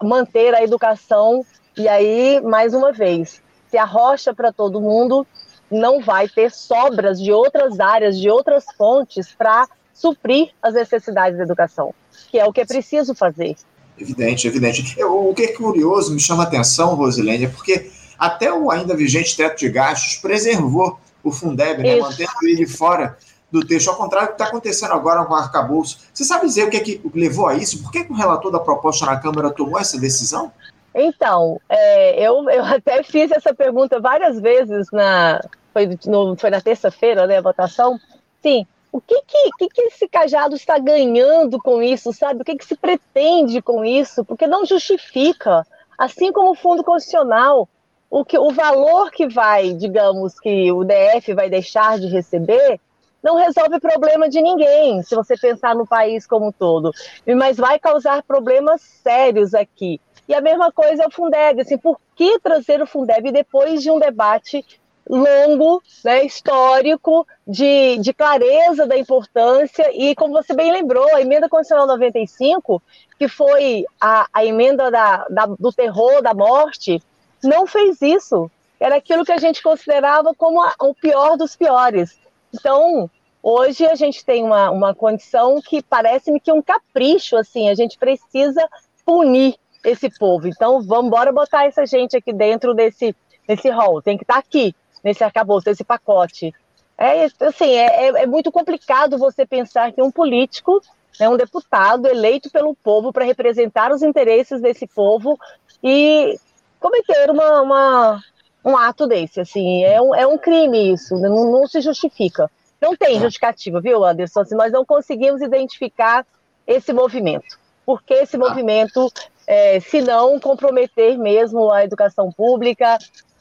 manter 0.02 0.54
a 0.54 0.62
educação. 0.62 1.44
E 1.76 1.86
aí, 1.86 2.40
mais 2.40 2.72
uma 2.72 2.92
vez, 2.92 3.42
se 3.68 3.76
arrocha 3.76 4.34
para 4.34 4.52
todo 4.52 4.80
mundo, 4.80 5.26
não 5.70 6.00
vai 6.00 6.28
ter 6.28 6.50
sobras 6.50 7.20
de 7.20 7.32
outras 7.32 7.78
áreas, 7.78 8.18
de 8.18 8.28
outras 8.28 8.64
fontes 8.76 9.32
para 9.32 9.68
suprir 9.94 10.50
as 10.62 10.74
necessidades 10.74 11.38
da 11.38 11.44
educação, 11.44 11.94
que 12.30 12.38
é 12.38 12.44
o 12.44 12.52
que 12.52 12.60
é 12.60 12.66
preciso 12.66 13.14
fazer. 13.14 13.56
Evidente, 13.98 14.48
evidente. 14.48 14.98
Eu, 14.98 15.28
o 15.28 15.34
que 15.34 15.42
é 15.42 15.52
curioso, 15.52 16.12
me 16.12 16.20
chama 16.20 16.44
a 16.44 16.46
atenção, 16.46 16.94
Rosilene, 16.94 17.44
é 17.44 17.48
porque 17.48 17.90
até 18.18 18.52
o 18.52 18.70
ainda 18.70 18.96
vigente 18.96 19.36
teto 19.36 19.58
de 19.58 19.68
gastos 19.68 20.16
preservou 20.16 20.98
o 21.22 21.30
Fundeb, 21.30 21.82
né, 21.82 21.96
mantendo 21.96 22.30
ele 22.42 22.66
fora 22.66 23.16
do 23.50 23.66
texto, 23.66 23.88
ao 23.88 23.96
contrário 23.96 24.28
do 24.28 24.30
que 24.30 24.42
está 24.42 24.46
acontecendo 24.46 24.92
agora 24.92 25.24
com 25.24 25.34
o 25.34 25.36
arcabouço. 25.36 25.98
Você 26.14 26.24
sabe 26.24 26.46
dizer 26.46 26.64
o 26.64 26.70
que, 26.70 26.76
é 26.76 26.80
que 26.80 27.00
levou 27.14 27.46
a 27.46 27.54
isso? 27.54 27.82
Por 27.82 27.90
que, 27.90 28.04
que 28.04 28.12
o 28.12 28.16
relator 28.16 28.50
da 28.50 28.60
proposta 28.60 29.04
na 29.04 29.18
Câmara 29.18 29.50
tomou 29.50 29.78
essa 29.78 29.98
decisão? 29.98 30.52
Então, 30.94 31.60
é, 31.68 32.26
eu, 32.26 32.48
eu 32.48 32.64
até 32.64 33.02
fiz 33.02 33.30
essa 33.30 33.54
pergunta 33.54 34.00
várias 34.00 34.40
vezes 34.40 34.86
na, 34.92 35.40
foi, 35.72 35.98
no, 36.06 36.36
foi 36.36 36.50
na 36.50 36.60
terça-feira, 36.60 37.26
né, 37.26 37.38
a 37.38 37.42
votação. 37.42 37.98
Sim, 38.42 38.66
o 38.92 39.00
que 39.00 39.22
que, 39.22 39.50
que 39.58 39.68
que, 39.68 39.82
esse 39.82 40.08
cajado 40.08 40.56
está 40.56 40.78
ganhando 40.78 41.58
com 41.58 41.82
isso, 41.82 42.12
sabe? 42.12 42.42
O 42.42 42.44
que, 42.44 42.56
que 42.56 42.64
se 42.64 42.76
pretende 42.76 43.62
com 43.62 43.84
isso? 43.84 44.24
Porque 44.24 44.46
não 44.46 44.66
justifica, 44.66 45.66
assim 45.96 46.32
como 46.32 46.50
o 46.50 46.56
Fundo 46.56 46.82
Constitucional, 46.82 47.68
o, 48.10 48.24
que, 48.24 48.36
o 48.36 48.50
valor 48.50 49.10
que 49.10 49.28
vai, 49.28 49.72
digamos, 49.72 50.38
que 50.40 50.72
o 50.72 50.84
DF 50.84 51.32
vai 51.34 51.48
deixar 51.48 51.98
de 52.00 52.08
receber, 52.08 52.80
não 53.22 53.36
resolve 53.36 53.78
problema 53.78 54.28
de 54.28 54.40
ninguém, 54.40 55.02
se 55.02 55.14
você 55.14 55.36
pensar 55.36 55.74
no 55.74 55.86
país 55.86 56.26
como 56.26 56.48
um 56.48 56.52
todo. 56.52 56.90
Mas 57.36 57.56
vai 57.56 57.78
causar 57.78 58.22
problemas 58.22 58.80
sérios 58.80 59.54
aqui. 59.54 60.00
E 60.26 60.34
a 60.34 60.40
mesma 60.40 60.72
coisa 60.72 61.04
é 61.04 61.06
o 61.06 61.10
Fundeb. 61.10 61.60
Assim, 61.60 61.76
por 61.76 62.00
que 62.16 62.38
trazer 62.40 62.80
o 62.82 62.86
Fundeb 62.86 63.30
depois 63.30 63.82
de 63.82 63.90
um 63.90 63.98
debate 63.98 64.64
longo, 65.10 65.82
né, 66.04 66.24
histórico, 66.24 67.26
de, 67.46 67.98
de 67.98 68.14
clareza 68.14 68.86
da 68.86 68.96
importância, 68.96 69.90
e 69.92 70.14
como 70.14 70.32
você 70.32 70.54
bem 70.54 70.70
lembrou, 70.70 71.14
a 71.14 71.20
emenda 71.20 71.48
constitucional 71.48 71.86
95, 71.86 72.80
que 73.18 73.26
foi 73.26 73.84
a, 74.00 74.26
a 74.32 74.44
emenda 74.44 74.90
da, 74.90 75.26
da, 75.28 75.46
do 75.46 75.72
terror, 75.72 76.22
da 76.22 76.32
morte, 76.32 77.02
não 77.42 77.66
fez 77.66 78.00
isso. 78.00 78.50
Era 78.78 78.96
aquilo 78.96 79.24
que 79.24 79.32
a 79.32 79.38
gente 79.38 79.62
considerava 79.62 80.32
como 80.34 80.62
a, 80.62 80.74
o 80.80 80.94
pior 80.94 81.36
dos 81.36 81.56
piores. 81.56 82.16
Então, 82.54 83.10
hoje 83.42 83.84
a 83.86 83.96
gente 83.96 84.24
tem 84.24 84.44
uma, 84.44 84.70
uma 84.70 84.94
condição 84.94 85.60
que 85.60 85.82
parece-me 85.82 86.38
que 86.40 86.50
é 86.50 86.54
um 86.54 86.62
capricho, 86.62 87.36
assim, 87.36 87.68
a 87.68 87.74
gente 87.74 87.98
precisa 87.98 88.66
punir 89.04 89.56
esse 89.84 90.08
povo. 90.18 90.46
Então, 90.46 90.80
vamos 90.82 91.06
embora 91.06 91.32
botar 91.32 91.66
essa 91.66 91.84
gente 91.84 92.16
aqui 92.16 92.32
dentro 92.32 92.74
desse, 92.74 93.14
desse 93.46 93.68
hall, 93.70 94.00
tem 94.00 94.16
que 94.16 94.24
estar 94.24 94.34
tá 94.34 94.40
aqui 94.40 94.74
nesse 95.02 95.24
arcabouço, 95.24 95.68
nesse 95.68 95.84
pacote. 95.84 96.52
É, 96.96 97.24
assim, 97.46 97.70
é, 97.70 98.08
é, 98.08 98.22
é 98.22 98.26
muito 98.26 98.52
complicado 98.52 99.16
você 99.16 99.46
pensar 99.46 99.92
que 99.92 100.02
um 100.02 100.10
político, 100.10 100.82
né, 101.18 101.28
um 101.28 101.36
deputado 101.36 102.06
eleito 102.06 102.50
pelo 102.50 102.74
povo 102.74 103.12
para 103.12 103.24
representar 103.24 103.90
os 103.90 104.02
interesses 104.02 104.60
desse 104.60 104.86
povo 104.86 105.38
e 105.82 106.38
cometer 106.78 107.30
uma, 107.30 107.62
uma, 107.62 108.24
um 108.64 108.76
ato 108.76 109.06
desse, 109.06 109.40
assim, 109.40 109.82
é 109.82 110.00
um, 110.00 110.14
é 110.14 110.26
um 110.26 110.36
crime 110.36 110.92
isso, 110.92 111.14
não, 111.16 111.50
não 111.50 111.66
se 111.66 111.80
justifica. 111.80 112.50
Não 112.80 112.96
tem 112.96 113.20
justificativa, 113.20 113.80
viu, 113.80 114.04
Anderson? 114.04 114.40
Assim, 114.40 114.54
nós 114.54 114.72
não 114.72 114.84
conseguimos 114.84 115.42
identificar 115.42 116.26
esse 116.66 116.92
movimento. 116.92 117.58
Por 117.84 118.02
que 118.02 118.14
esse 118.14 118.38
tá. 118.38 118.48
movimento, 118.48 119.12
é, 119.46 119.80
se 119.80 120.00
não 120.00 120.40
comprometer 120.40 121.18
mesmo 121.18 121.70
a 121.70 121.84
educação 121.84 122.32
pública, 122.32 122.98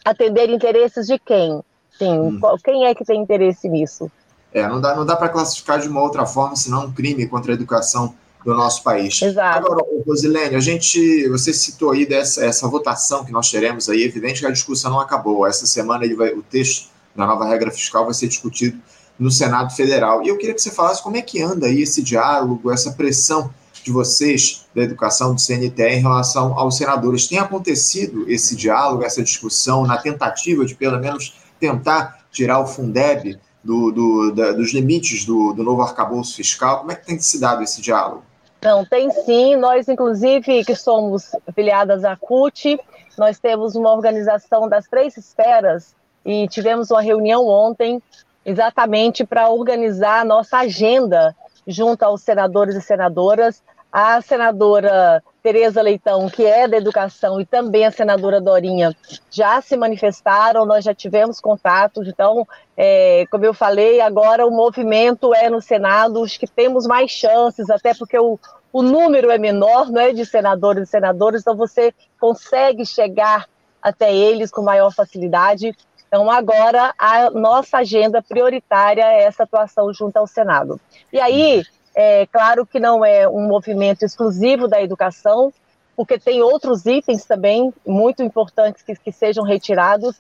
atender 0.10 0.50
interesses 0.50 1.08
de 1.08 1.18
quem? 1.20 1.62
Sim, 1.98 2.20
hum. 2.20 2.40
quem 2.64 2.86
é 2.86 2.96
que 2.96 3.04
tem 3.04 3.22
interesse 3.22 3.68
nisso? 3.68 4.10
É, 4.54 4.68
não 4.68 4.82
dá, 4.82 4.96
não 4.96 5.06
dá 5.06 5.16
para 5.16 5.30
classificar 5.30 5.80
de 5.80 5.88
uma 5.88 6.02
outra 6.02 6.26
forma, 6.26 6.56
senão 6.56 6.86
um 6.86 6.92
crime 6.92 7.28
contra 7.28 7.52
a 7.52 7.56
educação 7.56 8.16
do 8.44 8.54
nosso 8.54 8.84
país. 8.84 9.22
Exato. 9.22 9.58
Agora, 9.58 9.86
Rosilene, 10.08 10.56
a 10.56 10.60
gente, 10.60 11.28
você 11.28 11.54
citou 11.54 11.92
aí 11.92 12.06
dessa 12.06 12.44
essa 12.44 12.68
votação 12.68 13.26
que 13.26 13.32
nós 13.32 13.52
teremos 13.52 13.90
aí, 13.90 14.04
evidente 14.04 14.40
que 14.40 14.48
a 14.48 14.52
discussão 14.52 14.92
não 14.92 15.00
acabou. 15.00 15.46
Essa 15.46 15.66
semana 15.66 16.06
ele 16.06 16.16
vai, 16.16 16.34
o 16.34 16.42
texto 16.42 16.90
da 17.16 17.26
nova 17.26 17.46
regra 17.46 17.70
fiscal 17.70 18.06
vai 18.06 18.14
ser 18.14 18.28
discutido 18.28 18.80
no 19.20 19.30
Senado 19.30 19.76
Federal. 19.76 20.24
E 20.24 20.30
eu 20.30 20.38
queria 20.38 20.56
que 20.56 20.62
você 20.62 20.72
falasse 20.72 21.04
como 21.04 21.18
é 21.18 21.22
que 21.22 21.42
anda 21.42 21.68
aí 21.68 21.82
esse 21.82 22.02
diálogo, 22.02 22.72
essa 22.72 22.92
pressão 22.94 23.54
de 23.84 23.92
vocês 23.92 24.66
da 24.76 24.84
educação 24.84 25.34
do 25.34 25.42
CNTE 25.42 25.84
em 25.84 26.02
relação 26.02 26.58
aos 26.58 26.78
senadores. 26.78 27.28
Tem 27.28 27.40
acontecido 27.40 28.30
esse 28.30 28.56
diálogo, 28.56 29.04
essa 29.04 29.24
discussão, 29.24 29.86
na 29.86 29.98
tentativa 29.98 30.66
de, 30.66 30.76
pelo 30.76 31.00
menos, 31.00 31.40
tentar 31.60 32.20
tirar 32.32 32.60
o 32.60 32.68
Fundeb 32.68 33.40
do, 33.64 33.92
do, 33.92 34.32
da, 34.32 34.52
dos 34.52 34.74
limites 34.74 35.26
do, 35.26 35.54
do 35.54 35.64
novo 35.64 35.82
arcabouço 35.82 36.36
fiscal? 36.36 36.80
Como 36.80 36.92
é 36.92 36.96
que 36.96 37.06
tem 37.06 37.20
se 37.20 37.40
dado 37.40 37.64
esse 37.64 37.82
diálogo? 37.82 38.24
Não, 38.62 38.84
tem 38.86 39.10
sim. 39.12 39.56
Nós, 39.56 39.88
inclusive, 39.88 40.64
que 40.64 40.76
somos 40.76 41.32
filiadas 41.56 42.04
à 42.04 42.16
CUT, 42.16 42.80
nós 43.18 43.40
temos 43.40 43.76
uma 43.76 43.92
organização 43.92 44.68
das 44.68 44.86
três 44.88 45.16
esferas 45.18 45.96
e 46.26 46.48
tivemos 46.48 46.92
uma 46.92 47.02
reunião 47.02 47.48
ontem 47.48 48.02
exatamente 48.46 49.26
para 49.26 49.50
organizar 49.50 50.22
a 50.22 50.26
nossa 50.26 50.58
agenda 50.58 51.36
junto 51.68 52.04
aos 52.04 52.22
senadores 52.22 52.76
e 52.76 52.82
senadoras. 52.82 53.62
A 53.92 54.22
senadora 54.22 55.24
Tereza 55.42 55.82
Leitão, 55.82 56.30
que 56.30 56.46
é 56.46 56.68
da 56.68 56.78
educação, 56.78 57.42
e 57.42 57.46
também 57.46 57.86
a 57.86 57.92
senadora 57.92 58.40
Dorinha 58.40 58.96
já 59.32 59.60
se 59.62 59.76
manifestaram, 59.76 60.64
nós 60.64 60.86
já 60.86 60.94
tivemos 60.94 61.40
contatos, 61.42 62.08
então, 62.08 62.48
é, 62.78 63.26
como 63.32 63.46
eu 63.46 63.54
falei, 63.54 64.00
agora 64.00 64.46
o 64.46 64.52
movimento 64.52 65.34
é 65.34 65.50
no 65.50 65.60
Senado, 65.60 66.22
os 66.22 66.38
que 66.38 66.46
temos 66.46 66.86
mais 66.86 67.10
chances, 67.10 67.68
até 67.70 67.96
porque 67.96 68.20
o, 68.20 68.38
o 68.72 68.84
número 68.84 69.32
é 69.32 69.40
menor 69.40 69.90
não 69.90 70.02
é, 70.02 70.14
de 70.14 70.24
senadores 70.24 70.88
e 70.88 70.92
senadoras, 70.92 71.42
então 71.42 71.56
você 71.56 71.92
consegue 72.20 72.86
chegar 72.86 73.48
até 73.82 74.14
eles 74.14 74.52
com 74.52 74.62
maior 74.62 74.94
facilidade. 74.94 75.76
Então, 76.10 76.30
agora, 76.30 76.92
a 76.98 77.30
nossa 77.30 77.78
agenda 77.78 78.20
prioritária 78.20 79.04
é 79.04 79.26
essa 79.26 79.44
atuação 79.44 79.94
junto 79.94 80.18
ao 80.18 80.26
Senado. 80.26 80.82
E 81.14 81.20
aí, 81.20 81.64
é 81.96 82.26
claro 82.26 82.66
que 82.66 82.80
não 82.80 83.06
é 83.06 83.30
um 83.30 83.48
movimento 83.48 84.04
exclusivo 84.04 84.68
da 84.68 84.82
educação, 84.82 85.54
porque 85.96 86.18
tem 86.18 86.42
outros 86.42 86.88
itens 86.88 87.26
também 87.26 87.72
muito 87.86 88.24
importantes 88.24 88.82
que, 88.82 88.96
que 88.96 89.12
sejam 89.12 89.44
retirados, 89.44 90.20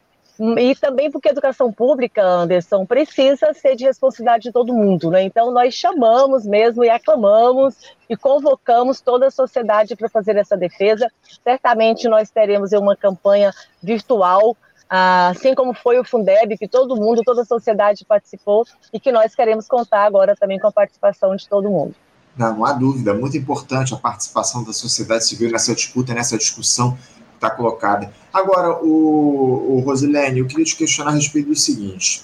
e 0.58 0.74
também 0.75 1.12
porque 1.12 1.27
a 1.27 1.31
educação 1.31 1.72
pública, 1.72 2.24
Anderson, 2.24 2.86
precisa 2.86 3.53
ser 3.53 3.75
de 3.75 3.84
responsabilidade 3.84 4.43
de 4.43 4.51
todo 4.53 4.74
mundo, 4.74 5.10
né? 5.12 5.24
Então 5.24 5.51
nós 5.51 5.74
chamamos 5.74 6.46
mesmo 6.46 6.86
e 6.86 6.89
aclamamos 6.89 7.75
e 8.08 8.15
convocamos 8.15 9.01
toda 9.01 9.27
a 9.27 9.31
sociedade 9.31 9.98
para 9.98 10.08
fazer 10.08 10.38
essa 10.38 10.55
defesa. 10.55 11.12
Certamente 11.43 12.08
nós 12.08 12.29
teremos 12.29 12.72
uma 12.72 12.96
campanha 12.96 13.51
virtual 13.84 14.55
assim 14.89 15.53
como 15.53 15.74
foi 15.74 16.00
o 16.00 16.03
Fundeb, 16.03 16.58
que 16.58 16.67
todo 16.67 16.96
mundo, 16.96 17.22
toda 17.24 17.43
a 17.43 17.46
sociedade 17.46 18.03
participou 18.05 18.65
e 18.91 19.00
que 19.00 19.12
nós 19.12 19.36
queremos 19.36 19.67
contar 19.67 20.03
agora 20.03 20.36
também 20.36 20.58
com 20.58 20.67
a 20.67 20.72
participação 20.72 21.36
de 21.36 21.48
todo 21.48 21.69
mundo. 21.69 21.93
Não, 22.36 22.55
não 22.58 22.65
há 22.65 22.74
dúvida, 22.74 23.13
muito 23.13 23.38
importante 23.38 23.93
a 23.93 23.98
participação 23.98 24.63
da 24.63 24.74
sociedade 24.74 25.25
civil 25.25 25.51
nessa 25.51 25.75
disputa, 25.75 26.13
nessa 26.13 26.38
discussão 26.38 26.93
que 26.93 27.36
está 27.36 27.50
colocada. 27.50 28.12
Agora, 28.34 28.84
o, 28.84 29.75
o 29.75 29.79
Rosilene, 29.81 30.39
eu 30.39 30.48
queria 30.48 30.65
te 30.65 30.75
questionar 30.75 31.12
a 31.12 31.13
respeito 31.15 31.50
do 31.50 31.55
seguinte. 31.55 32.24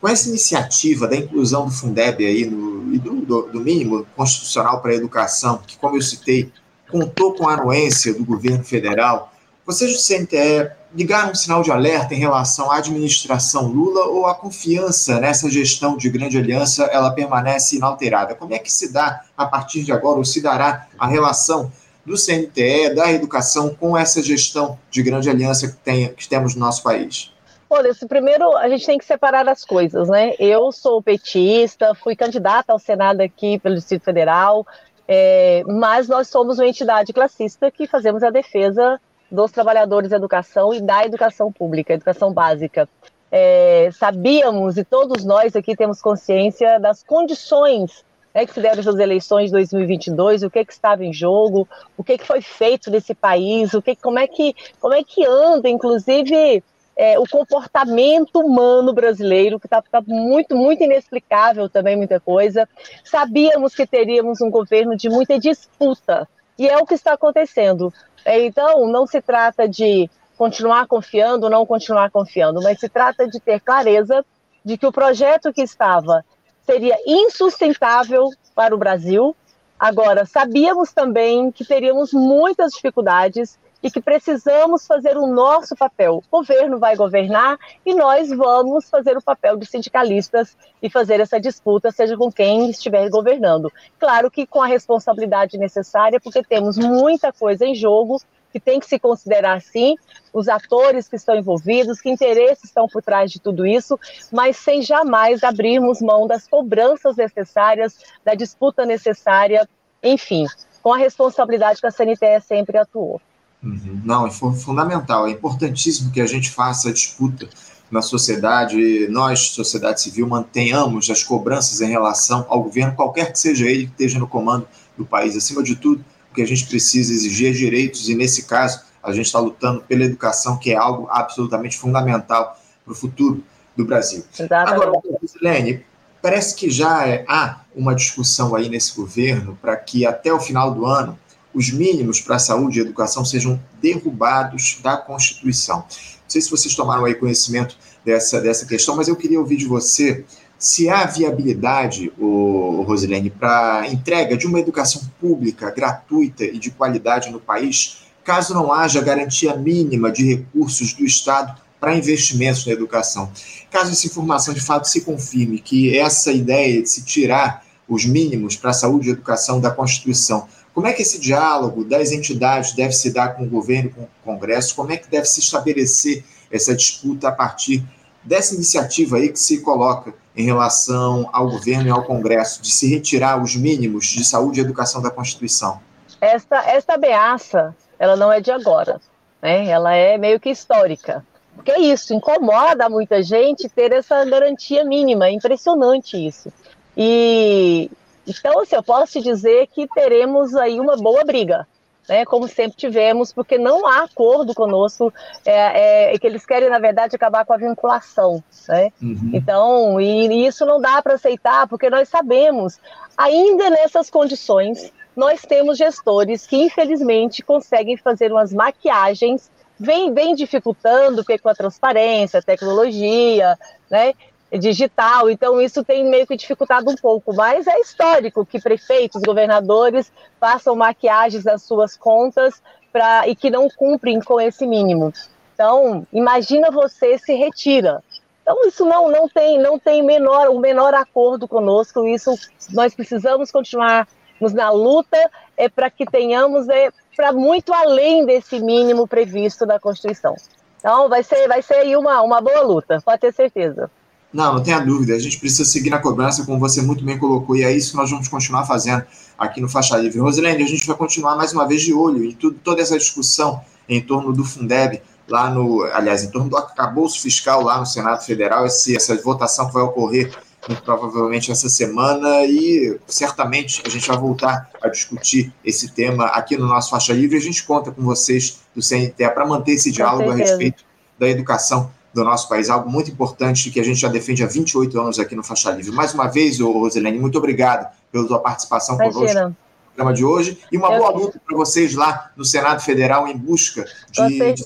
Com 0.00 0.08
essa 0.08 0.28
iniciativa 0.28 1.06
da 1.06 1.14
inclusão 1.14 1.66
do 1.66 1.70
Fundeb 1.70 2.26
aí 2.26 2.44
no, 2.44 2.92
e 2.92 2.98
do, 2.98 3.20
do, 3.20 3.42
do 3.42 3.60
mínimo 3.60 4.04
constitucional 4.16 4.80
para 4.80 4.90
a 4.90 4.94
educação, 4.94 5.58
que, 5.64 5.78
como 5.78 5.96
eu 5.96 6.02
citei, 6.02 6.50
contou 6.90 7.34
com 7.34 7.48
a 7.48 7.54
anuência 7.54 8.12
do 8.12 8.24
governo 8.24 8.64
federal, 8.64 9.31
vocês 9.64 9.92
do 9.92 9.98
CNTE 9.98 10.72
ligaram 10.94 11.30
um 11.30 11.34
sinal 11.34 11.62
de 11.62 11.70
alerta 11.70 12.14
em 12.14 12.18
relação 12.18 12.70
à 12.70 12.78
administração 12.78 13.66
Lula 13.66 14.06
ou 14.06 14.26
a 14.26 14.34
confiança 14.34 15.20
nessa 15.20 15.48
gestão 15.48 15.96
de 15.96 16.10
grande 16.10 16.36
aliança 16.36 16.84
ela 16.84 17.12
permanece 17.12 17.76
inalterada? 17.76 18.34
Como 18.34 18.52
é 18.52 18.58
que 18.58 18.70
se 18.70 18.92
dá, 18.92 19.22
a 19.36 19.46
partir 19.46 19.84
de 19.84 19.92
agora, 19.92 20.18
ou 20.18 20.24
se 20.24 20.42
dará 20.42 20.86
a 20.98 21.06
relação 21.06 21.70
do 22.04 22.16
CNTE, 22.16 22.94
da 22.94 23.12
educação, 23.12 23.74
com 23.74 23.96
essa 23.96 24.22
gestão 24.22 24.78
de 24.90 25.02
grande 25.02 25.30
aliança 25.30 25.68
que, 25.68 25.76
tem, 25.76 26.12
que 26.12 26.28
temos 26.28 26.54
no 26.54 26.60
nosso 26.60 26.82
país? 26.82 27.32
Anderson, 27.70 28.06
primeiro 28.06 28.54
a 28.56 28.68
gente 28.68 28.84
tem 28.84 28.98
que 28.98 29.04
separar 29.04 29.48
as 29.48 29.64
coisas, 29.64 30.08
né? 30.08 30.34
Eu 30.38 30.70
sou 30.72 31.02
petista, 31.02 31.94
fui 31.94 32.14
candidata 32.14 32.72
ao 32.72 32.78
Senado 32.78 33.20
aqui 33.20 33.58
pelo 33.58 33.76
Distrito 33.76 34.04
Federal, 34.04 34.66
é, 35.08 35.62
mas 35.66 36.06
nós 36.06 36.28
somos 36.28 36.58
uma 36.58 36.66
entidade 36.66 37.12
classista 37.12 37.70
que 37.70 37.86
fazemos 37.86 38.22
a 38.22 38.28
defesa 38.28 39.00
dos 39.32 39.50
trabalhadores 39.50 40.10
da 40.10 40.16
educação 40.16 40.74
e 40.74 40.80
da 40.80 41.04
educação 41.04 41.50
pública, 41.50 41.94
educação 41.94 42.32
básica. 42.32 42.88
É, 43.30 43.88
sabíamos, 43.92 44.76
e 44.76 44.84
todos 44.84 45.24
nós 45.24 45.56
aqui 45.56 45.74
temos 45.74 46.02
consciência 46.02 46.78
das 46.78 47.02
condições 47.02 48.04
né, 48.34 48.46
que 48.46 48.52
se 48.52 48.60
deram 48.60 48.80
essas 48.80 48.98
eleições 48.98 49.46
de 49.46 49.52
2022, 49.52 50.42
o 50.42 50.50
que, 50.50 50.64
que 50.64 50.72
estava 50.72 51.04
em 51.04 51.12
jogo, 51.12 51.66
o 51.96 52.04
que, 52.04 52.18
que 52.18 52.26
foi 52.26 52.40
feito 52.40 52.90
nesse 52.90 53.14
país, 53.14 53.72
o 53.74 53.82
que, 53.82 53.96
como, 53.96 54.18
é 54.18 54.26
que, 54.26 54.54
como 54.78 54.94
é 54.94 55.02
que 55.02 55.24
anda, 55.24 55.68
inclusive, 55.68 56.62
é, 56.96 57.18
o 57.18 57.24
comportamento 57.26 58.38
humano 58.38 58.92
brasileiro, 58.92 59.58
que 59.58 59.66
está 59.66 59.82
tá 59.82 60.02
muito, 60.06 60.56
muito 60.56 60.82
inexplicável 60.82 61.68
também, 61.68 61.96
muita 61.96 62.20
coisa. 62.20 62.68
Sabíamos 63.04 63.74
que 63.74 63.86
teríamos 63.86 64.40
um 64.40 64.50
governo 64.50 64.96
de 64.96 65.08
muita 65.08 65.38
disputa, 65.38 66.28
e 66.58 66.68
é 66.68 66.76
o 66.76 66.86
que 66.86 66.94
está 66.94 67.14
acontecendo. 67.14 67.92
É, 68.24 68.44
então, 68.44 68.86
não 68.86 69.06
se 69.06 69.20
trata 69.20 69.68
de 69.68 70.08
continuar 70.36 70.86
confiando 70.86 71.44
ou 71.44 71.50
não 71.50 71.66
continuar 71.66 72.10
confiando, 72.10 72.62
mas 72.62 72.80
se 72.80 72.88
trata 72.88 73.28
de 73.28 73.38
ter 73.40 73.60
clareza 73.60 74.24
de 74.64 74.76
que 74.76 74.86
o 74.86 74.92
projeto 74.92 75.52
que 75.52 75.62
estava 75.62 76.24
seria 76.64 76.96
insustentável 77.06 78.28
para 78.54 78.74
o 78.74 78.78
Brasil. 78.78 79.36
Agora, 79.78 80.24
sabíamos 80.24 80.92
também 80.92 81.50
que 81.50 81.64
teríamos 81.64 82.12
muitas 82.12 82.72
dificuldades 82.72 83.58
e 83.82 83.90
que 83.90 84.00
precisamos 84.00 84.86
fazer 84.86 85.16
o 85.16 85.26
nosso 85.26 85.74
papel. 85.74 86.22
O 86.30 86.38
governo 86.38 86.78
vai 86.78 86.94
governar 86.94 87.58
e 87.84 87.94
nós 87.94 88.28
vamos 88.28 88.88
fazer 88.88 89.16
o 89.16 89.22
papel 89.22 89.56
de 89.56 89.66
sindicalistas 89.66 90.56
e 90.80 90.88
fazer 90.88 91.20
essa 91.20 91.40
disputa, 91.40 91.90
seja 91.90 92.16
com 92.16 92.30
quem 92.30 92.70
estiver 92.70 93.08
governando. 93.10 93.72
Claro 93.98 94.30
que 94.30 94.46
com 94.46 94.62
a 94.62 94.66
responsabilidade 94.66 95.58
necessária, 95.58 96.20
porque 96.20 96.42
temos 96.42 96.78
muita 96.78 97.32
coisa 97.32 97.66
em 97.66 97.74
jogo 97.74 98.20
que 98.52 98.60
tem 98.60 98.78
que 98.78 98.86
se 98.86 98.98
considerar 98.98 99.62
sim, 99.62 99.96
os 100.32 100.46
atores 100.46 101.08
que 101.08 101.16
estão 101.16 101.34
envolvidos, 101.34 102.00
que 102.00 102.10
interesses 102.10 102.64
estão 102.64 102.86
por 102.86 103.02
trás 103.02 103.32
de 103.32 103.40
tudo 103.40 103.66
isso, 103.66 103.98
mas 104.30 104.58
sem 104.58 104.82
jamais 104.82 105.42
abrirmos 105.42 106.02
mão 106.02 106.26
das 106.26 106.46
cobranças 106.46 107.16
necessárias, 107.16 107.98
da 108.22 108.34
disputa 108.34 108.84
necessária, 108.84 109.66
enfim, 110.02 110.46
com 110.82 110.92
a 110.92 110.98
responsabilidade 110.98 111.80
que 111.80 111.86
a 111.86 111.90
CNTE 111.90 112.40
sempre 112.42 112.76
atuou. 112.76 113.20
Uhum. 113.62 114.00
Não, 114.04 114.26
é 114.26 114.30
fundamental, 114.30 115.26
é 115.26 115.30
importantíssimo 115.30 116.10
que 116.10 116.20
a 116.20 116.26
gente 116.26 116.50
faça 116.50 116.88
a 116.88 116.92
disputa 116.92 117.48
na 117.90 118.00
sociedade, 118.00 119.06
nós, 119.08 119.50
sociedade 119.50 120.00
civil, 120.00 120.26
mantenhamos 120.26 121.10
as 121.10 121.22
cobranças 121.22 121.80
em 121.82 121.90
relação 121.90 122.46
ao 122.48 122.62
governo, 122.62 122.94
qualquer 122.94 123.30
que 123.30 123.38
seja 123.38 123.66
ele 123.66 123.84
que 123.84 123.92
esteja 123.92 124.18
no 124.18 124.26
comando 124.26 124.66
do 124.96 125.04
país. 125.04 125.36
Acima 125.36 125.62
de 125.62 125.76
tudo, 125.76 126.02
o 126.30 126.34
que 126.34 126.40
a 126.40 126.46
gente 126.46 126.66
precisa 126.66 127.12
exigir 127.12 127.50
é 127.50 127.52
direitos, 127.52 128.08
e 128.08 128.14
nesse 128.14 128.44
caso, 128.44 128.80
a 129.02 129.12
gente 129.12 129.26
está 129.26 129.38
lutando 129.38 129.82
pela 129.82 130.04
educação, 130.04 130.56
que 130.56 130.72
é 130.72 130.76
algo 130.76 131.06
absolutamente 131.10 131.76
fundamental 131.76 132.58
para 132.84 132.92
o 132.92 132.94
futuro 132.96 133.44
do 133.76 133.84
Brasil. 133.84 134.24
Exatamente. 134.38 134.72
Agora, 134.72 135.00
Silene, 135.26 135.84
parece 136.22 136.54
que 136.54 136.70
já 136.70 137.06
é, 137.06 137.24
há 137.28 137.60
uma 137.74 137.94
discussão 137.94 138.54
aí 138.54 138.68
nesse 138.68 138.96
governo 138.96 139.58
para 139.60 139.76
que 139.76 140.06
até 140.06 140.32
o 140.32 140.40
final 140.40 140.72
do 140.72 140.86
ano 140.86 141.18
os 141.54 141.70
mínimos 141.70 142.20
para 142.20 142.36
a 142.36 142.38
saúde 142.38 142.78
e 142.78 142.82
educação 142.82 143.24
sejam 143.24 143.60
derrubados 143.80 144.78
da 144.82 144.96
Constituição. 144.96 145.78
Não 145.78 146.28
sei 146.28 146.40
se 146.40 146.50
vocês 146.50 146.74
tomaram 146.74 147.04
aí 147.04 147.14
conhecimento 147.14 147.76
dessa, 148.04 148.40
dessa 148.40 148.66
questão, 148.66 148.96
mas 148.96 149.08
eu 149.08 149.16
queria 149.16 149.38
ouvir 149.38 149.56
de 149.56 149.66
você 149.66 150.24
se 150.62 150.88
há 150.88 151.04
viabilidade, 151.04 152.12
o 152.16 152.84
Rosilene, 152.86 153.30
para 153.30 153.84
entrega 153.88 154.36
de 154.36 154.46
uma 154.46 154.60
educação 154.60 155.02
pública 155.20 155.72
gratuita 155.72 156.44
e 156.44 156.56
de 156.56 156.70
qualidade 156.70 157.30
no 157.30 157.40
país, 157.40 158.04
caso 158.22 158.54
não 158.54 158.72
haja 158.72 159.00
garantia 159.00 159.56
mínima 159.56 160.12
de 160.12 160.36
recursos 160.36 160.92
do 160.92 161.04
Estado 161.04 161.60
para 161.80 161.96
investimentos 161.96 162.64
na 162.64 162.72
educação. 162.72 163.32
Caso 163.72 163.90
essa 163.90 164.06
informação 164.06 164.54
de 164.54 164.60
fato 164.60 164.86
se 164.86 165.00
confirme 165.00 165.58
que 165.58 165.98
essa 165.98 166.30
ideia 166.30 166.80
de 166.80 166.88
se 166.88 167.02
tirar 167.02 167.64
os 167.88 168.06
mínimos 168.06 168.54
para 168.54 168.70
a 168.70 168.74
saúde 168.74 169.08
e 169.08 169.10
educação 169.10 169.60
da 169.60 169.68
Constituição, 169.68 170.46
como 170.74 170.86
é 170.86 170.92
que 170.92 171.02
esse 171.02 171.20
diálogo 171.20 171.84
das 171.84 172.12
entidades 172.12 172.72
deve 172.72 172.92
se 172.92 173.12
dar 173.12 173.36
com 173.36 173.44
o 173.44 173.48
governo, 173.48 173.90
com 173.90 174.02
o 174.02 174.08
Congresso? 174.24 174.74
Como 174.74 174.90
é 174.92 174.96
que 174.96 175.08
deve 175.08 175.26
se 175.26 175.40
estabelecer 175.40 176.24
essa 176.50 176.74
disputa 176.74 177.28
a 177.28 177.32
partir 177.32 177.84
dessa 178.22 178.54
iniciativa 178.54 179.16
aí 179.16 179.28
que 179.28 179.38
se 179.38 179.60
coloca 179.60 180.14
em 180.34 180.44
relação 180.44 181.28
ao 181.32 181.50
governo 181.50 181.88
e 181.88 181.90
ao 181.90 182.04
Congresso 182.04 182.62
de 182.62 182.70
se 182.70 182.88
retirar 182.88 183.42
os 183.42 183.54
mínimos 183.54 184.06
de 184.06 184.24
saúde 184.24 184.60
e 184.60 184.62
educação 184.62 185.02
da 185.02 185.10
Constituição? 185.10 185.80
Esta, 186.20 186.62
esta 186.70 186.94
ameaça, 186.94 187.74
ela 187.98 188.16
não 188.16 188.32
é 188.32 188.40
de 188.40 188.50
agora, 188.50 189.00
né? 189.42 189.66
ela 189.66 189.92
é 189.94 190.16
meio 190.16 190.40
que 190.40 190.48
histórica. 190.50 191.24
Porque 191.54 191.70
é 191.70 191.80
isso, 191.80 192.14
incomoda 192.14 192.88
muita 192.88 193.22
gente 193.22 193.68
ter 193.68 193.92
essa 193.92 194.24
garantia 194.24 194.84
mínima, 194.84 195.26
é 195.26 195.32
impressionante 195.32 196.16
isso. 196.16 196.50
E 196.96 197.90
então, 198.26 198.60
assim, 198.60 198.76
eu 198.76 198.82
posso 198.82 199.12
te 199.12 199.22
dizer 199.22 199.66
que 199.68 199.86
teremos 199.88 200.54
aí 200.54 200.78
uma 200.78 200.96
boa 200.96 201.24
briga, 201.24 201.66
né, 202.08 202.24
como 202.24 202.48
sempre 202.48 202.76
tivemos, 202.76 203.32
porque 203.32 203.56
não 203.58 203.86
há 203.86 204.04
acordo 204.04 204.54
conosco, 204.54 205.12
é, 205.44 206.14
é, 206.14 206.18
que 206.18 206.26
eles 206.26 206.44
querem, 206.44 206.68
na 206.68 206.78
verdade, 206.78 207.14
acabar 207.14 207.44
com 207.44 207.52
a 207.52 207.56
vinculação. 207.56 208.42
Né? 208.68 208.90
Uhum. 209.00 209.30
Então, 209.32 210.00
e, 210.00 210.26
e 210.26 210.46
isso 210.46 210.66
não 210.66 210.80
dá 210.80 211.00
para 211.00 211.14
aceitar, 211.14 211.66
porque 211.68 211.88
nós 211.88 212.08
sabemos, 212.08 212.78
ainda 213.16 213.70
nessas 213.70 214.10
condições, 214.10 214.92
nós 215.16 215.42
temos 215.42 215.78
gestores 215.78 216.46
que, 216.46 216.56
infelizmente, 216.56 217.42
conseguem 217.42 217.96
fazer 217.96 218.32
umas 218.32 218.52
maquiagens, 218.52 219.50
vem, 219.78 220.12
vem 220.12 220.34
dificultando 220.34 221.24
com 221.24 221.48
a 221.48 221.54
transparência, 221.54 222.42
tecnologia, 222.42 223.58
né? 223.90 224.14
Digital, 224.58 225.30
então 225.30 225.60
isso 225.60 225.82
tem 225.82 226.04
meio 226.04 226.26
que 226.26 226.36
dificultado 226.36 226.90
um 226.90 226.94
pouco, 226.94 227.34
mas 227.34 227.66
é 227.66 227.78
histórico 227.80 228.44
que 228.44 228.60
prefeitos, 228.60 229.22
governadores 229.22 230.12
façam 230.38 230.76
maquiagens 230.76 231.44
nas 231.44 231.62
suas 231.62 231.96
contas 231.96 232.62
pra, 232.92 233.26
e 233.26 233.34
que 233.34 233.50
não 233.50 233.68
cumprem 233.70 234.20
com 234.20 234.40
esse 234.40 234.66
mínimo. 234.66 235.12
Então, 235.54 236.06
imagina 236.12 236.70
você 236.70 237.16
se 237.18 237.34
retira. 237.34 238.02
Então, 238.42 238.66
isso 238.66 238.84
não, 238.84 239.08
não 239.08 239.28
tem, 239.28 239.58
não 239.58 239.78
tem 239.78 240.02
menor, 240.02 240.48
o 240.48 240.58
menor 240.58 240.92
acordo 240.92 241.46
conosco, 241.48 242.06
isso 242.06 242.34
nós 242.72 242.94
precisamos 242.94 243.50
continuar 243.50 244.06
na 244.52 244.70
luta 244.70 245.30
é 245.56 245.68
para 245.68 245.88
que 245.88 246.04
tenhamos 246.04 246.68
é, 246.68 246.90
para 247.14 247.32
muito 247.32 247.72
além 247.72 248.26
desse 248.26 248.58
mínimo 248.58 249.06
previsto 249.06 249.64
na 249.64 249.78
Constituição. 249.78 250.34
Então, 250.78 251.08
vai 251.08 251.22
ser, 251.22 251.46
vai 251.46 251.62
ser 251.62 251.74
aí 251.74 251.96
uma, 251.96 252.20
uma 252.22 252.40
boa 252.40 252.60
luta, 252.62 253.00
pode 253.04 253.20
ter 253.20 253.32
certeza. 253.32 253.88
Não, 254.32 254.54
não 254.54 254.62
tenha 254.62 254.80
dúvida. 254.80 255.14
A 255.14 255.18
gente 255.18 255.38
precisa 255.38 255.64
seguir 255.64 255.90
na 255.90 255.98
cobrança, 255.98 256.44
como 256.44 256.58
você 256.58 256.80
muito 256.80 257.04
bem 257.04 257.18
colocou, 257.18 257.54
e 257.56 257.62
é 257.62 257.70
isso 257.70 257.90
que 257.90 257.96
nós 257.96 258.10
vamos 258.10 258.28
continuar 258.28 258.64
fazendo 258.64 259.04
aqui 259.38 259.60
no 259.60 259.68
Faixa 259.68 259.96
Livre. 259.96 260.18
Rosilene, 260.18 260.62
a 260.62 260.66
gente 260.66 260.86
vai 260.86 260.96
continuar 260.96 261.36
mais 261.36 261.52
uma 261.52 261.66
vez 261.66 261.82
de 261.82 261.92
olho 261.92 262.24
em 262.24 262.32
tudo, 262.32 262.58
toda 262.64 262.80
essa 262.80 262.96
discussão 262.96 263.60
em 263.88 264.00
torno 264.00 264.32
do 264.32 264.44
Fundeb, 264.44 265.02
lá 265.28 265.50
no, 265.50 265.82
aliás, 265.92 266.22
em 266.22 266.30
torno 266.30 266.48
do 266.48 266.56
acabouço 266.56 267.20
fiscal 267.20 267.62
lá 267.62 267.78
no 267.78 267.86
Senado 267.86 268.24
Federal, 268.24 268.64
esse, 268.64 268.96
essa 268.96 269.14
votação 269.20 269.66
que 269.66 269.74
vai 269.74 269.82
ocorrer 269.82 270.32
muito 270.68 270.82
provavelmente 270.82 271.50
essa 271.50 271.68
semana 271.68 272.44
e 272.44 272.96
certamente 273.06 273.82
a 273.84 273.88
gente 273.88 274.06
vai 274.06 274.16
voltar 274.16 274.70
a 274.80 274.88
discutir 274.88 275.52
esse 275.64 275.90
tema 275.90 276.26
aqui 276.26 276.56
no 276.56 276.68
nosso 276.68 276.90
Faixa 276.90 277.12
Livre. 277.12 277.36
A 277.36 277.40
gente 277.40 277.64
conta 277.64 277.90
com 277.90 278.02
vocês 278.02 278.60
do 278.74 278.80
CNTE 278.80 279.28
para 279.34 279.44
manter 279.44 279.72
esse 279.72 279.90
diálogo 279.90 280.30
a 280.30 280.34
respeito 280.34 280.84
da 281.18 281.28
educação 281.28 281.90
do 282.14 282.24
nosso 282.24 282.48
país, 282.48 282.68
algo 282.68 282.90
muito 282.90 283.10
importante 283.10 283.70
que 283.70 283.80
a 283.80 283.84
gente 283.84 284.00
já 284.00 284.08
defende 284.08 284.42
há 284.42 284.46
28 284.46 285.00
anos 285.00 285.18
aqui 285.18 285.34
no 285.34 285.42
Faixa 285.42 285.70
Livre. 285.70 285.92
Mais 285.92 286.12
uma 286.12 286.26
vez, 286.26 286.60
Roselene, 286.60 287.18
muito 287.18 287.38
obrigado 287.38 287.90
pela 288.10 288.26
sua 288.26 288.38
participação 288.38 288.96
Imagina. 288.96 289.14
conosco 289.14 289.48
no 289.48 289.56
programa 289.94 290.14
de 290.14 290.24
hoje 290.24 290.58
e 290.70 290.76
uma 290.76 290.92
Eu... 290.92 290.98
boa 290.98 291.10
luta 291.10 291.40
para 291.44 291.56
vocês 291.56 291.94
lá 291.94 292.30
no 292.36 292.44
Senado 292.44 292.82
Federal 292.82 293.26
em 293.26 293.36
busca 293.36 293.86
de, 294.10 294.52
de 294.54 294.62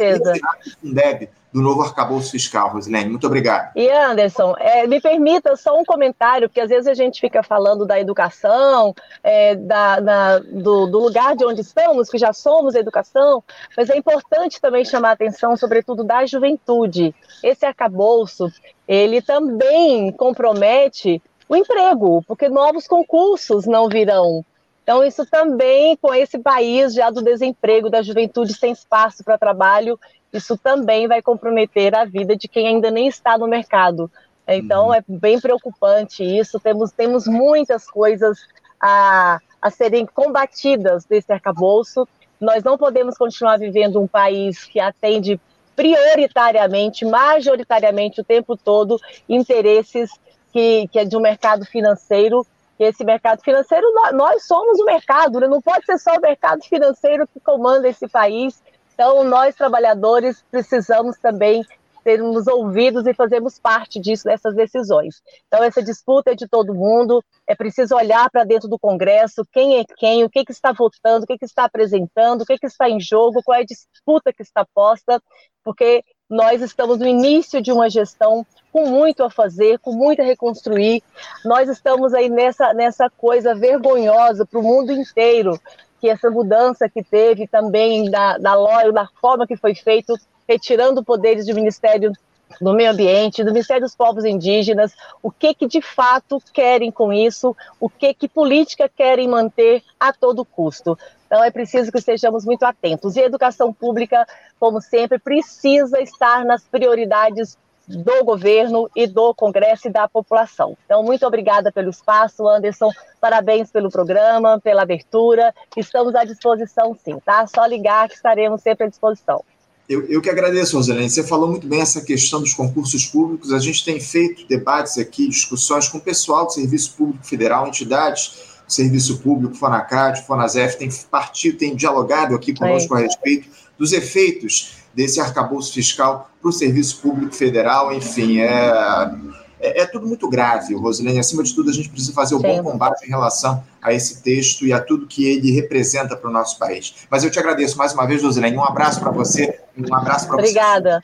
Fundeb 0.80 1.28
do 1.56 1.62
novo 1.62 1.80
arcabouço 1.80 2.32
fiscal, 2.32 2.68
Rosilene. 2.68 3.08
Muito 3.08 3.26
obrigado. 3.26 3.72
E 3.74 3.88
Anderson, 3.88 4.54
é, 4.58 4.86
me 4.86 5.00
permita 5.00 5.56
só 5.56 5.80
um 5.80 5.86
comentário, 5.86 6.50
porque 6.50 6.60
às 6.60 6.68
vezes 6.68 6.86
a 6.86 6.92
gente 6.92 7.18
fica 7.18 7.42
falando 7.42 7.86
da 7.86 7.98
educação, 7.98 8.94
é, 9.24 9.54
da, 9.54 10.38
do, 10.40 10.86
do, 10.86 10.98
lugar 10.98 11.34
de 11.34 11.46
onde 11.46 11.62
estamos, 11.62 12.10
que 12.10 12.18
já 12.18 12.30
somos 12.34 12.74
educação, 12.74 13.42
mas 13.74 13.88
é 13.88 13.96
importante 13.96 14.60
também 14.60 14.84
chamar 14.84 15.08
a 15.08 15.12
atenção, 15.12 15.56
sobretudo, 15.56 16.04
da 16.04 16.26
juventude. 16.26 17.14
Esse 17.42 17.64
arcabouço, 17.64 18.52
ele 18.86 19.22
também 19.22 20.12
compromete 20.12 21.22
o 21.48 21.56
emprego, 21.56 22.22
porque 22.28 22.50
novos 22.50 22.86
concursos 22.86 23.64
não 23.64 23.88
virão. 23.88 24.44
Então, 24.82 25.02
isso 25.02 25.24
também, 25.24 25.96
com 25.96 26.14
esse 26.14 26.38
país 26.38 26.92
já 26.92 27.08
do 27.08 27.22
desemprego, 27.22 27.88
da 27.88 28.02
juventude 28.02 28.52
sem 28.52 28.72
espaço 28.72 29.24
para 29.24 29.38
trabalho, 29.38 29.98
isso 30.36 30.56
também 30.56 31.08
vai 31.08 31.22
comprometer 31.22 31.94
a 31.94 32.04
vida 32.04 32.36
de 32.36 32.48
quem 32.48 32.68
ainda 32.68 32.90
nem 32.90 33.06
está 33.08 33.36
no 33.36 33.46
mercado. 33.46 34.10
Então, 34.46 34.88
uhum. 34.88 34.94
é 34.94 35.02
bem 35.06 35.40
preocupante 35.40 36.22
isso. 36.22 36.60
Temos, 36.60 36.92
temos 36.92 37.26
muitas 37.26 37.90
coisas 37.90 38.38
a, 38.80 39.40
a 39.60 39.70
serem 39.70 40.06
combatidas 40.06 41.04
desse 41.04 41.32
arcabouço. 41.32 42.06
Nós 42.40 42.62
não 42.62 42.78
podemos 42.78 43.16
continuar 43.16 43.58
vivendo 43.58 44.00
um 44.00 44.06
país 44.06 44.64
que 44.64 44.78
atende 44.78 45.40
prioritariamente, 45.74 47.04
majoritariamente 47.04 48.20
o 48.20 48.24
tempo 48.24 48.56
todo, 48.56 48.98
interesses 49.28 50.10
que, 50.52 50.88
que 50.88 50.98
é 50.98 51.04
de 51.04 51.16
um 51.16 51.20
mercado 51.20 51.64
financeiro. 51.66 52.46
Que 52.78 52.84
esse 52.84 53.04
mercado 53.04 53.42
financeiro, 53.42 53.86
nós 54.12 54.46
somos 54.46 54.78
o 54.78 54.84
mercado, 54.84 55.40
né? 55.40 55.48
não 55.48 55.62
pode 55.62 55.86
ser 55.86 55.98
só 55.98 56.14
o 56.16 56.20
mercado 56.20 56.62
financeiro 56.62 57.26
que 57.26 57.40
comanda 57.40 57.88
esse 57.88 58.06
país. 58.06 58.62
Então, 58.96 59.22
nós 59.24 59.54
trabalhadores 59.54 60.42
precisamos 60.50 61.18
também 61.18 61.62
sermos 62.02 62.46
ouvidos 62.46 63.06
e 63.06 63.12
fazermos 63.12 63.58
parte 63.58 64.00
disso, 64.00 64.24
dessas 64.24 64.54
decisões. 64.54 65.20
Então, 65.46 65.62
essa 65.62 65.82
disputa 65.82 66.30
é 66.30 66.34
de 66.34 66.48
todo 66.48 66.72
mundo, 66.72 67.22
é 67.46 67.54
preciso 67.54 67.94
olhar 67.94 68.30
para 68.30 68.44
dentro 68.44 68.68
do 68.68 68.78
Congresso, 68.78 69.44
quem 69.52 69.80
é 69.80 69.84
quem, 69.98 70.24
o 70.24 70.30
que, 70.30 70.44
que 70.44 70.52
está 70.52 70.72
votando, 70.72 71.24
o 71.24 71.26
que, 71.26 71.36
que 71.36 71.44
está 71.44 71.64
apresentando, 71.64 72.40
o 72.42 72.46
que, 72.46 72.56
que 72.58 72.66
está 72.66 72.88
em 72.88 72.98
jogo, 72.98 73.42
qual 73.44 73.58
é 73.58 73.62
a 73.62 73.66
disputa 73.66 74.32
que 74.32 74.42
está 74.42 74.64
posta, 74.72 75.20
porque 75.62 76.02
nós 76.30 76.62
estamos 76.62 76.98
no 76.98 77.06
início 77.06 77.60
de 77.60 77.72
uma 77.72 77.90
gestão 77.90 78.46
com 78.72 78.86
muito 78.88 79.22
a 79.22 79.30
fazer, 79.30 79.78
com 79.80 79.92
muito 79.92 80.22
a 80.22 80.24
reconstruir. 80.24 81.02
Nós 81.44 81.68
estamos 81.68 82.14
aí 82.14 82.28
nessa, 82.28 82.72
nessa 82.72 83.10
coisa 83.10 83.54
vergonhosa 83.54 84.46
para 84.46 84.60
o 84.60 84.62
mundo 84.62 84.92
inteiro, 84.92 85.60
que 86.00 86.08
essa 86.08 86.30
mudança 86.30 86.88
que 86.88 87.02
teve 87.02 87.46
também 87.46 88.10
da, 88.10 88.38
da, 88.38 88.54
da 88.90 89.08
forma 89.20 89.46
que 89.46 89.56
foi 89.56 89.74
feito 89.74 90.14
retirando 90.48 91.04
poderes 91.04 91.46
do 91.46 91.54
Ministério 91.54 92.12
do 92.60 92.72
Meio 92.72 92.90
Ambiente, 92.90 93.42
do 93.42 93.52
Ministério 93.52 93.82
dos 93.82 93.94
Povos 93.94 94.24
Indígenas, 94.24 94.94
o 95.22 95.30
que 95.30 95.52
que 95.54 95.66
de 95.66 95.80
fato 95.80 96.40
querem 96.52 96.90
com 96.90 97.12
isso, 97.12 97.56
o 97.80 97.88
que 97.88 98.14
que 98.14 98.28
política 98.28 98.88
querem 98.88 99.28
manter 99.28 99.82
a 99.98 100.12
todo 100.12 100.44
custo. 100.44 100.96
Então 101.26 101.42
é 101.42 101.50
preciso 101.50 101.90
que 101.90 101.98
estejamos 101.98 102.44
muito 102.44 102.62
atentos. 102.64 103.16
E 103.16 103.20
a 103.20 103.26
educação 103.26 103.72
pública, 103.72 104.26
como 104.60 104.80
sempre, 104.80 105.18
precisa 105.18 106.00
estar 106.00 106.44
nas 106.44 106.62
prioridades 106.64 107.58
do 107.88 108.24
governo 108.24 108.90
e 108.96 109.06
do 109.06 109.32
Congresso 109.34 109.88
e 109.88 109.90
da 109.90 110.08
população. 110.08 110.76
Então, 110.84 111.02
muito 111.02 111.24
obrigada 111.26 111.70
pelo 111.70 111.90
espaço, 111.90 112.48
Anderson. 112.48 112.90
Parabéns 113.20 113.70
pelo 113.70 113.90
programa, 113.90 114.60
pela 114.60 114.82
abertura. 114.82 115.54
Estamos 115.76 116.14
à 116.14 116.24
disposição, 116.24 116.96
sim, 117.04 117.18
tá? 117.24 117.46
Só 117.46 117.64
ligar 117.64 118.08
que 118.08 118.14
estaremos 118.14 118.60
sempre 118.60 118.86
à 118.86 118.88
disposição. 118.88 119.42
Eu, 119.88 120.04
eu 120.08 120.20
que 120.20 120.28
agradeço, 120.28 120.76
Rosalene. 120.76 121.08
Você 121.08 121.22
falou 121.22 121.48
muito 121.48 121.66
bem 121.66 121.80
essa 121.80 122.00
questão 122.00 122.40
dos 122.40 122.52
concursos 122.52 123.06
públicos. 123.06 123.52
A 123.52 123.58
gente 123.60 123.84
tem 123.84 124.00
feito 124.00 124.46
debates 124.48 124.98
aqui, 124.98 125.28
discussões 125.28 125.88
com 125.88 125.98
o 125.98 126.00
pessoal 126.00 126.46
do 126.46 126.52
Serviço 126.52 126.94
Público 126.96 127.24
Federal, 127.24 127.68
entidades 127.68 128.56
do 128.66 128.72
Serviço 128.72 129.18
Público, 129.20 129.54
Fonacat, 129.54 130.26
Fonasef, 130.26 130.76
tem 130.76 130.88
partido, 131.08 131.56
tem 131.56 131.76
dialogado 131.76 132.34
aqui 132.34 132.52
conosco 132.52 132.96
é. 132.96 132.98
a 132.98 133.02
respeito 133.02 133.48
dos 133.78 133.92
efeitos 133.92 134.85
desse 134.96 135.20
arcabouço 135.20 135.72
fiscal 135.74 136.30
para 136.40 136.48
o 136.48 136.52
Serviço 136.52 137.02
Público 137.02 137.34
Federal. 137.34 137.92
Enfim, 137.92 138.40
é 138.40 139.10
é, 139.58 139.82
é, 139.82 139.86
tudo 139.86 140.06
muito 140.06 140.28
grave, 140.28 140.74
Rosilene. 140.74 141.18
Acima 141.18 141.42
de 141.42 141.54
tudo, 141.54 141.70
a 141.70 141.72
gente 141.72 141.88
precisa 141.88 142.12
fazer 142.12 142.34
o 142.34 142.38
um 142.38 142.42
bom 142.42 142.62
combate 142.62 143.04
em 143.04 143.08
relação 143.08 143.64
a 143.80 143.92
esse 143.92 144.22
texto 144.22 144.66
e 144.66 144.72
a 144.72 144.80
tudo 144.80 145.06
que 145.06 145.26
ele 145.26 145.50
representa 145.50 146.16
para 146.16 146.28
o 146.28 146.32
nosso 146.32 146.58
país. 146.58 146.94
Mas 147.10 147.24
eu 147.24 147.30
te 147.30 147.38
agradeço 147.38 147.76
mais 147.76 147.92
uma 147.92 148.06
vez, 148.06 148.22
Rosilene. 148.22 148.56
Um 148.56 148.64
abraço 148.64 149.00
para 149.00 149.10
você. 149.10 149.58
Um 149.76 149.94
abraço 149.94 150.26
para 150.26 150.36
você. 150.36 150.42
Obrigada. 150.42 151.02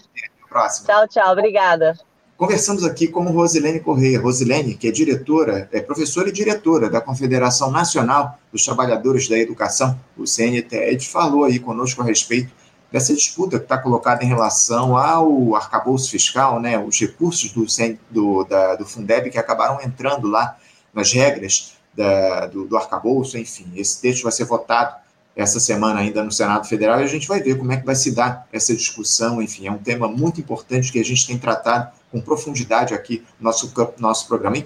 Próximo. 0.49 0.87
Tchau, 0.87 1.09
tchau. 1.09 1.33
Obrigada. 1.33 1.99
Conversamos 2.37 2.85
aqui 2.85 3.09
com 3.09 3.25
Rosilene 3.25 3.81
Correia. 3.81 4.21
Rosilene, 4.21 4.75
que 4.75 4.89
é 4.89 4.91
diretora, 4.91 5.69
é 5.73 5.81
professora 5.81 6.29
e 6.29 6.33
diretora 6.33 6.91
da 6.91 7.01
Confederação 7.01 7.71
Nacional 7.71 8.39
dos 8.53 8.65
Trabalhadores 8.65 9.29
da 9.29 9.39
Educação, 9.39 9.99
o 10.17 10.27
CNTED, 10.27 11.09
falou 11.09 11.45
aí 11.45 11.59
conosco 11.59 12.03
a 12.03 12.05
respeito 12.05 12.62
dessa 12.93 13.15
disputa 13.15 13.59
que 13.59 13.65
está 13.65 13.79
colocada 13.79 14.23
em 14.23 14.29
relação 14.29 14.97
ao 14.97 15.57
arcabouço 15.57 16.11
fiscal, 16.11 16.61
né, 16.61 16.79
os 16.79 17.01
recursos 17.01 17.51
do, 17.51 17.65
do, 18.11 18.45
da, 18.45 18.77
do 18.77 18.85
Fundeb 18.85 19.31
que 19.31 19.39
acabaram 19.39 19.81
entrando 19.81 20.29
lá 20.29 20.57
nas 20.93 21.11
regras 21.11 21.73
da, 21.97 22.47
do, 22.47 22.67
do 22.67 22.77
arcabouço, 22.77 23.39
enfim, 23.39 23.67
esse 23.75 24.01
texto 24.01 24.25
vai 24.25 24.33
ser 24.33 24.45
votado 24.45 24.95
essa 25.35 25.59
semana 25.59 26.01
ainda 26.01 26.23
no 26.23 26.31
Senado 26.31 26.69
Federal 26.69 27.01
e 27.01 27.05
a 27.05 27.07
gente 27.07 27.27
vai 27.27 27.41
ver 27.41 27.57
como 27.57 27.73
é 27.73 27.79
que 27.79 27.87
vai 27.87 27.95
se 27.95 28.15
dar 28.15 28.47
essa 28.53 28.77
discussão, 28.77 29.41
enfim, 29.41 29.67
é 29.67 29.73
um 29.73 29.79
tema 29.79 30.07
muito 30.07 30.39
importante 30.39 30.93
que 30.93 31.01
a 31.01 31.05
gente 31.05 31.27
tem 31.27 31.39
tratado 31.39 31.91
com 32.11 32.21
profundidade 32.21 32.93
aqui 32.93 33.25
no 33.41 33.45
nosso, 33.45 33.73
nosso 33.99 34.29
programa. 34.29 34.57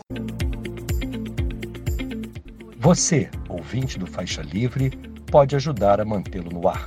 Você, 2.79 3.31
ouvinte 3.49 3.99
do 4.01 4.07
Faixa 4.07 4.43
Livre, 4.43 4.91
pode 5.31 5.55
ajudar 5.55 6.01
a 6.01 6.05
mantê-lo 6.05 6.51
no 6.51 6.69
ar 6.69 6.87